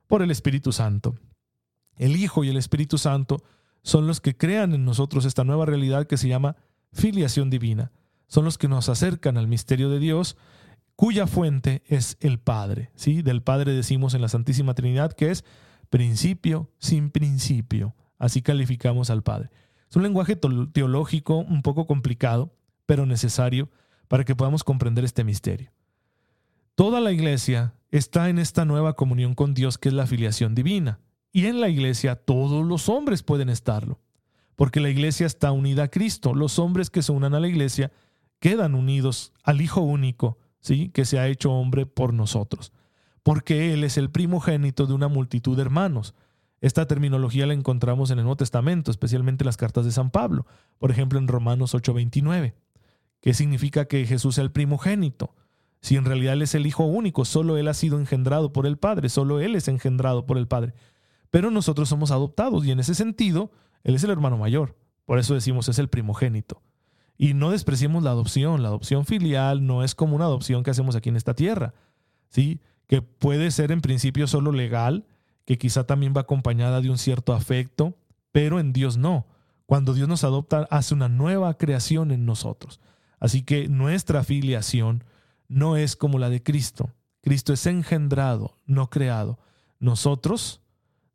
por 0.08 0.22
el 0.22 0.32
Espíritu 0.32 0.72
Santo. 0.72 1.14
El 1.96 2.16
Hijo 2.16 2.42
y 2.42 2.48
el 2.48 2.56
Espíritu 2.56 2.98
Santo 2.98 3.42
son 3.82 4.08
los 4.08 4.20
que 4.20 4.36
crean 4.36 4.74
en 4.74 4.84
nosotros 4.84 5.24
esta 5.24 5.44
nueva 5.44 5.66
realidad 5.66 6.06
que 6.06 6.16
se 6.16 6.28
llama 6.28 6.56
filiación 6.92 7.50
divina. 7.50 7.92
Son 8.26 8.44
los 8.44 8.58
que 8.58 8.68
nos 8.68 8.88
acercan 8.88 9.38
al 9.38 9.48
misterio 9.48 9.88
de 9.88 9.98
Dios, 9.98 10.36
cuya 10.96 11.26
fuente 11.26 11.82
es 11.86 12.16
el 12.20 12.38
Padre. 12.38 12.90
¿sí? 12.94 13.22
Del 13.22 13.42
Padre 13.42 13.72
decimos 13.72 14.14
en 14.14 14.20
la 14.20 14.28
Santísima 14.28 14.74
Trinidad 14.74 15.12
que 15.12 15.30
es 15.30 15.44
principio 15.90 16.70
sin 16.78 17.10
principio. 17.10 17.94
Así 18.18 18.42
calificamos 18.42 19.10
al 19.10 19.22
Padre. 19.22 19.50
Es 19.88 19.96
un 19.96 20.02
lenguaje 20.02 20.36
teológico 20.36 21.38
un 21.38 21.62
poco 21.62 21.86
complicado, 21.86 22.52
pero 22.84 23.06
necesario 23.06 23.70
para 24.08 24.24
que 24.24 24.36
podamos 24.36 24.64
comprender 24.64 25.04
este 25.04 25.24
misterio. 25.24 25.72
Toda 26.74 27.00
la 27.00 27.12
iglesia 27.12 27.74
está 27.90 28.28
en 28.28 28.38
esta 28.38 28.64
nueva 28.64 28.94
comunión 28.94 29.34
con 29.34 29.54
Dios 29.54 29.78
que 29.78 29.88
es 29.88 29.94
la 29.94 30.06
filiación 30.06 30.54
divina. 30.54 31.00
Y 31.32 31.46
en 31.46 31.60
la 31.60 31.68
iglesia 31.68 32.16
todos 32.16 32.66
los 32.66 32.88
hombres 32.88 33.22
pueden 33.22 33.48
estarlo 33.48 34.00
porque 34.58 34.80
la 34.80 34.90
iglesia 34.90 35.24
está 35.24 35.52
unida 35.52 35.84
a 35.84 35.88
Cristo. 35.88 36.34
Los 36.34 36.58
hombres 36.58 36.90
que 36.90 37.00
se 37.00 37.12
unan 37.12 37.32
a 37.32 37.38
la 37.38 37.46
iglesia 37.46 37.92
quedan 38.40 38.74
unidos 38.74 39.32
al 39.44 39.60
Hijo 39.60 39.82
único, 39.82 40.36
¿sí? 40.58 40.88
que 40.88 41.04
se 41.04 41.20
ha 41.20 41.28
hecho 41.28 41.52
hombre 41.52 41.86
por 41.86 42.12
nosotros, 42.12 42.72
porque 43.22 43.72
Él 43.72 43.84
es 43.84 43.96
el 43.98 44.10
primogénito 44.10 44.86
de 44.86 44.94
una 44.94 45.06
multitud 45.06 45.54
de 45.54 45.62
hermanos. 45.62 46.16
Esta 46.60 46.88
terminología 46.88 47.46
la 47.46 47.54
encontramos 47.54 48.10
en 48.10 48.18
el 48.18 48.24
Nuevo 48.24 48.38
Testamento, 48.38 48.90
especialmente 48.90 49.44
en 49.44 49.46
las 49.46 49.56
cartas 49.56 49.84
de 49.84 49.92
San 49.92 50.10
Pablo, 50.10 50.44
por 50.78 50.90
ejemplo 50.90 51.20
en 51.20 51.28
Romanos 51.28 51.72
8:29, 51.72 52.54
que 53.20 53.34
significa 53.34 53.84
que 53.84 54.06
Jesús 54.06 54.38
es 54.38 54.42
el 54.42 54.50
primogénito. 54.50 55.36
Si 55.80 55.94
en 55.94 56.04
realidad 56.04 56.32
Él 56.32 56.42
es 56.42 56.56
el 56.56 56.66
Hijo 56.66 56.82
único, 56.82 57.24
solo 57.24 57.58
Él 57.58 57.68
ha 57.68 57.74
sido 57.74 58.00
engendrado 58.00 58.52
por 58.52 58.66
el 58.66 58.76
Padre, 58.76 59.08
solo 59.08 59.38
Él 59.38 59.54
es 59.54 59.68
engendrado 59.68 60.26
por 60.26 60.36
el 60.36 60.48
Padre. 60.48 60.74
Pero 61.30 61.52
nosotros 61.52 61.88
somos 61.88 62.10
adoptados 62.10 62.66
y 62.66 62.72
en 62.72 62.80
ese 62.80 62.96
sentido, 62.96 63.52
él 63.88 63.94
es 63.94 64.04
el 64.04 64.10
hermano 64.10 64.36
mayor, 64.36 64.76
por 65.06 65.18
eso 65.18 65.32
decimos 65.32 65.66
es 65.70 65.78
el 65.78 65.88
primogénito. 65.88 66.60
Y 67.16 67.32
no 67.32 67.50
despreciemos 67.50 68.02
la 68.02 68.10
adopción, 68.10 68.62
la 68.62 68.68
adopción 68.68 69.06
filial 69.06 69.66
no 69.66 69.82
es 69.82 69.94
como 69.94 70.14
una 70.14 70.26
adopción 70.26 70.62
que 70.62 70.70
hacemos 70.70 70.94
aquí 70.94 71.08
en 71.08 71.16
esta 71.16 71.32
tierra, 71.32 71.72
¿sí? 72.28 72.60
que 72.86 73.00
puede 73.00 73.50
ser 73.50 73.72
en 73.72 73.80
principio 73.80 74.26
solo 74.26 74.52
legal, 74.52 75.06
que 75.46 75.56
quizá 75.56 75.84
también 75.84 76.12
va 76.14 76.20
acompañada 76.20 76.82
de 76.82 76.90
un 76.90 76.98
cierto 76.98 77.32
afecto, 77.32 77.94
pero 78.30 78.60
en 78.60 78.74
Dios 78.74 78.98
no. 78.98 79.26
Cuando 79.64 79.94
Dios 79.94 80.06
nos 80.06 80.22
adopta, 80.22 80.68
hace 80.70 80.92
una 80.92 81.08
nueva 81.08 81.56
creación 81.56 82.10
en 82.10 82.26
nosotros. 82.26 82.80
Así 83.18 83.40
que 83.40 83.68
nuestra 83.68 84.22
filiación 84.22 85.02
no 85.48 85.78
es 85.78 85.96
como 85.96 86.18
la 86.18 86.28
de 86.28 86.42
Cristo. 86.42 86.90
Cristo 87.22 87.54
es 87.54 87.64
engendrado, 87.64 88.54
no 88.66 88.90
creado. 88.90 89.38
Nosotros 89.80 90.60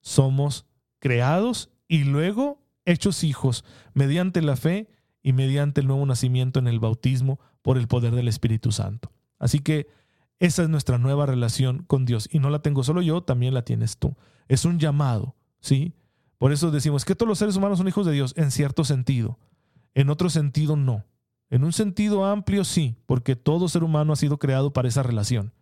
somos 0.01 0.65
creados 0.97 1.69
y 1.87 2.05
luego 2.05 2.62
hechos 2.85 3.23
hijos 3.23 3.63
mediante 3.93 4.41
la 4.41 4.55
fe 4.55 4.89
y 5.21 5.33
mediante 5.33 5.81
el 5.81 5.87
nuevo 5.87 6.05
nacimiento 6.05 6.59
en 6.59 6.67
el 6.67 6.79
bautismo 6.79 7.39
por 7.61 7.77
el 7.77 7.87
poder 7.87 8.13
del 8.13 8.27
Espíritu 8.27 8.71
Santo. 8.71 9.11
Así 9.39 9.59
que 9.59 9.87
esa 10.39 10.63
es 10.63 10.69
nuestra 10.69 10.97
nueva 10.97 11.25
relación 11.25 11.83
con 11.87 12.05
Dios 12.05 12.27
y 12.31 12.39
no 12.39 12.49
la 12.49 12.59
tengo 12.59 12.83
solo 12.83 13.01
yo, 13.01 13.23
también 13.23 13.53
la 13.53 13.63
tienes 13.63 13.97
tú. 13.97 14.15
Es 14.47 14.65
un 14.65 14.79
llamado, 14.79 15.35
¿sí? 15.61 15.93
Por 16.37 16.51
eso 16.51 16.71
decimos 16.71 17.05
que 17.05 17.15
todos 17.15 17.29
los 17.29 17.39
seres 17.39 17.55
humanos 17.55 17.77
son 17.77 17.87
hijos 17.87 18.05
de 18.05 18.11
Dios 18.11 18.33
en 18.35 18.51
cierto 18.51 18.83
sentido, 18.83 19.39
en 19.93 20.09
otro 20.09 20.29
sentido 20.29 20.75
no. 20.75 21.05
En 21.49 21.63
un 21.63 21.71
sentido 21.71 22.25
amplio 22.25 22.65
sí, 22.65 22.97
porque 23.05 23.37
todo 23.37 23.69
ser 23.69 23.83
humano 23.83 24.11
ha 24.11 24.17
sido 24.17 24.39
creado 24.39 24.73
para 24.73 24.89
esa 24.89 25.03
relación, 25.03 25.53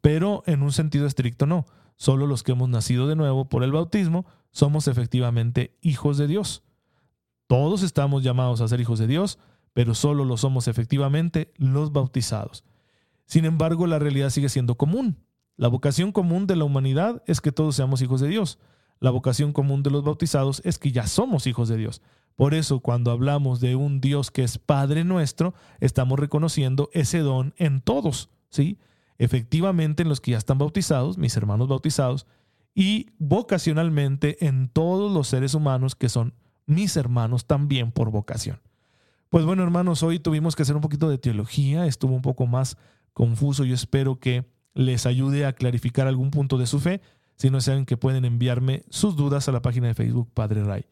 pero 0.00 0.42
en 0.46 0.62
un 0.62 0.72
sentido 0.72 1.06
estricto 1.06 1.46
no. 1.46 1.66
Solo 1.96 2.26
los 2.26 2.42
que 2.42 2.52
hemos 2.52 2.68
nacido 2.68 3.06
de 3.06 3.14
nuevo 3.14 3.48
por 3.48 3.62
el 3.62 3.70
bautismo 3.70 4.26
somos 4.50 4.88
efectivamente 4.88 5.76
hijos 5.80 6.18
de 6.18 6.26
Dios. 6.26 6.63
Todos 7.54 7.84
estamos 7.84 8.24
llamados 8.24 8.60
a 8.60 8.66
ser 8.66 8.80
hijos 8.80 8.98
de 8.98 9.06
Dios, 9.06 9.38
pero 9.74 9.94
solo 9.94 10.24
lo 10.24 10.36
somos 10.36 10.66
efectivamente 10.66 11.52
los 11.56 11.92
bautizados. 11.92 12.64
Sin 13.26 13.44
embargo, 13.44 13.86
la 13.86 14.00
realidad 14.00 14.30
sigue 14.30 14.48
siendo 14.48 14.74
común. 14.74 15.20
La 15.56 15.68
vocación 15.68 16.10
común 16.10 16.48
de 16.48 16.56
la 16.56 16.64
humanidad 16.64 17.22
es 17.28 17.40
que 17.40 17.52
todos 17.52 17.76
seamos 17.76 18.02
hijos 18.02 18.20
de 18.20 18.26
Dios. 18.26 18.58
la 18.98 19.10
vocación 19.10 19.52
común 19.52 19.84
de 19.84 19.90
los 19.90 20.02
bautizados 20.02 20.62
es 20.64 20.80
que 20.80 20.90
ya 20.90 21.06
somos 21.06 21.46
hijos 21.46 21.68
de 21.68 21.76
Dios. 21.76 22.02
Por 22.34 22.54
eso 22.54 22.80
cuando 22.80 23.12
hablamos 23.12 23.60
de 23.60 23.76
un 23.76 24.00
Dios 24.00 24.32
que 24.32 24.42
es 24.42 24.58
Padre 24.58 25.04
nuestro, 25.04 25.54
estamos 25.78 26.18
reconociendo 26.18 26.90
ese 26.92 27.20
don 27.20 27.54
en 27.56 27.82
todos, 27.82 28.30
¿sí? 28.50 28.78
Efectivamente 29.16 30.02
en 30.02 30.08
los 30.08 30.20
que 30.20 30.32
ya 30.32 30.38
están 30.38 30.58
bautizados, 30.58 31.18
mis 31.18 31.36
hermanos 31.36 31.68
bautizados, 31.68 32.26
y 32.74 33.10
vocacionalmente 33.20 34.44
en 34.44 34.68
todos 34.68 35.12
los 35.12 35.28
seres 35.28 35.54
humanos 35.54 35.94
que 35.94 36.08
son 36.08 36.34
mis 36.66 36.96
hermanos 36.96 37.46
también 37.46 37.92
por 37.92 38.10
vocación. 38.10 38.60
Pues 39.28 39.44
bueno, 39.44 39.62
hermanos, 39.62 40.02
hoy 40.02 40.18
tuvimos 40.18 40.54
que 40.54 40.62
hacer 40.62 40.76
un 40.76 40.82
poquito 40.82 41.08
de 41.08 41.18
teología, 41.18 41.86
estuvo 41.86 42.14
un 42.14 42.22
poco 42.22 42.46
más 42.46 42.76
confuso, 43.12 43.64
yo 43.64 43.74
espero 43.74 44.18
que 44.18 44.44
les 44.74 45.06
ayude 45.06 45.46
a 45.46 45.52
clarificar 45.52 46.06
algún 46.06 46.30
punto 46.30 46.58
de 46.58 46.66
su 46.66 46.80
fe, 46.80 47.00
si 47.36 47.50
no 47.50 47.60
saben 47.60 47.86
que 47.86 47.96
pueden 47.96 48.24
enviarme 48.24 48.84
sus 48.90 49.16
dudas 49.16 49.48
a 49.48 49.52
la 49.52 49.62
página 49.62 49.88
de 49.88 49.94
Facebook 49.94 50.30
Padre 50.32 50.62
Ray. 50.62 50.86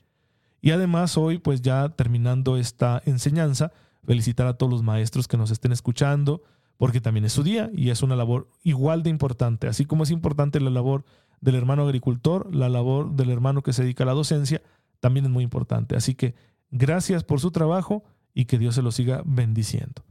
Y 0.61 0.71
además 0.71 1.17
hoy, 1.17 1.39
pues 1.39 1.63
ya 1.63 1.89
terminando 1.91 2.57
esta 2.57 3.03
enseñanza, 3.05 3.73
felicitar 4.05 4.47
a 4.47 4.55
todos 4.55 4.73
los 4.73 4.83
maestros 4.83 5.29
que 5.29 5.37
nos 5.37 5.51
estén 5.51 5.73
escuchando, 5.73 6.43
porque 6.77 7.01
también 7.01 7.25
es 7.25 7.33
su 7.33 7.43
día 7.43 7.71
y 7.75 7.91
es 7.91 8.03
una 8.03 8.17
labor 8.17 8.49
igual 8.63 9.03
de 9.03 9.11
importante. 9.11 9.69
Así 9.69 9.85
como 9.85 10.03
es 10.03 10.11
importante 10.11 10.61
la 10.61 10.71
labor 10.71 11.05
del 11.41 11.57
hermano 11.57 11.83
agricultor, 11.83 12.53
la 12.55 12.69
labor 12.69 13.13
del 13.13 13.31
hermano 13.31 13.63
que 13.63 13.73
se 13.73 13.83
dedica 13.83 14.05
a 14.05 14.07
la 14.07 14.15
docencia, 14.15 14.63
también 15.03 15.27
es 15.27 15.33
muy 15.33 15.43
importante. 15.43 15.97
Así 15.97 16.15
que 16.15 16.35
gracias 16.71 17.25
por 17.25 17.41
su 17.41 17.51
trabajo 17.51 18.05
y 18.33 18.45
que 18.45 18.59
Dios 18.59 18.77
se 18.77 18.83
lo 18.83 18.93
siga 18.93 19.23
bendiciendo. 19.27 20.05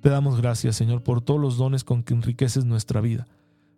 Te 0.00 0.08
damos 0.08 0.40
gracias, 0.40 0.76
Señor, 0.76 1.02
por 1.02 1.20
todos 1.20 1.40
los 1.40 1.58
dones 1.58 1.84
con 1.84 2.02
que 2.02 2.14
enriqueces 2.14 2.64
nuestra 2.64 3.00
vida, 3.00 3.28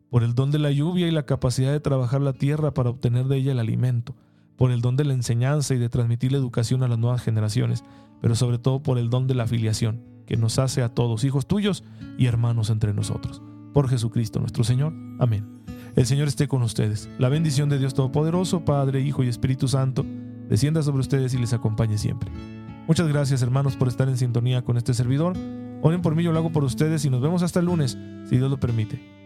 por 0.09 0.23
el 0.23 0.35
don 0.35 0.51
de 0.53 0.61
la 0.61 0.71
lluvia 0.71 1.09
y 1.09 1.11
la 1.11 1.27
capacidad 1.27 1.73
de 1.73 1.81
trabajar 1.81 2.21
la 2.21 2.33
tierra 2.33 2.73
para 2.73 2.91
obtener 2.91 3.27
de 3.27 3.39
ella 3.39 3.53
el 3.53 3.59
alimento 3.59 4.15
por 4.57 4.71
el 4.71 4.81
don 4.81 4.95
de 4.95 5.05
la 5.05 5.15
enseñanza 5.15 5.75
y 5.75 5.79
de 5.79 5.89
transmitir 5.89 6.31
la 6.31 6.39
educación 6.39 6.85
a 6.85 6.89
las 6.89 6.97
nuevas 6.97 7.23
generaciones, 7.23 7.83
pero 8.21 8.37
sobre 8.37 8.59
todo 8.59 8.81
por 8.81 8.97
el 8.97 9.11
don 9.11 9.27
de 9.27 9.35
la 9.35 9.43
afiliación, 9.43 10.05
que 10.25 10.37
nos 10.37 10.61
hace 10.61 10.83
a 10.83 10.89
todos 10.89 11.25
hijos 11.25 11.49
tuyos 11.49 11.83
y 12.17 12.27
hermanos 12.27 12.71
entre 12.71 12.95
nosotros. 12.95 13.43
Por 13.73 13.89
Jesucristo 13.89 14.39
nuestro 14.39 14.63
Señor. 14.63 14.93
Amén. 15.19 15.65
El 15.97 16.07
Señor 16.07 16.29
esté 16.29 16.47
con 16.47 16.63
ustedes. 16.63 17.09
La 17.19 17.29
bendición 17.29 17.69
de 17.69 17.79
Dios 17.79 17.95
Todopoderoso, 17.95 18.65
Padre, 18.65 19.01
Hijo 19.01 19.25
y 19.25 19.29
Espíritu 19.29 19.67
Santo, 19.67 20.07
descienda 20.53 20.83
sobre 20.83 21.01
ustedes 21.01 21.33
y 21.33 21.39
les 21.39 21.55
acompañe 21.55 21.97
siempre. 21.97 22.31
Muchas 22.87 23.09
gracias 23.09 23.41
hermanos 23.41 23.75
por 23.75 23.89
estar 23.89 24.07
en 24.09 24.19
sintonía 24.19 24.61
con 24.61 24.77
este 24.77 24.93
servidor. 24.93 25.35
Oren 25.81 26.03
por 26.03 26.15
mí, 26.15 26.23
yo 26.23 26.31
lo 26.31 26.39
hago 26.39 26.53
por 26.53 26.63
ustedes 26.63 27.07
y 27.07 27.11
nos 27.11 27.23
vemos 27.23 27.43
hasta 27.43 27.61
el 27.61 27.67
lunes, 27.67 27.97
si 28.29 28.37
Dios 28.37 28.51
lo 28.51 28.61
permite. 28.61 29.22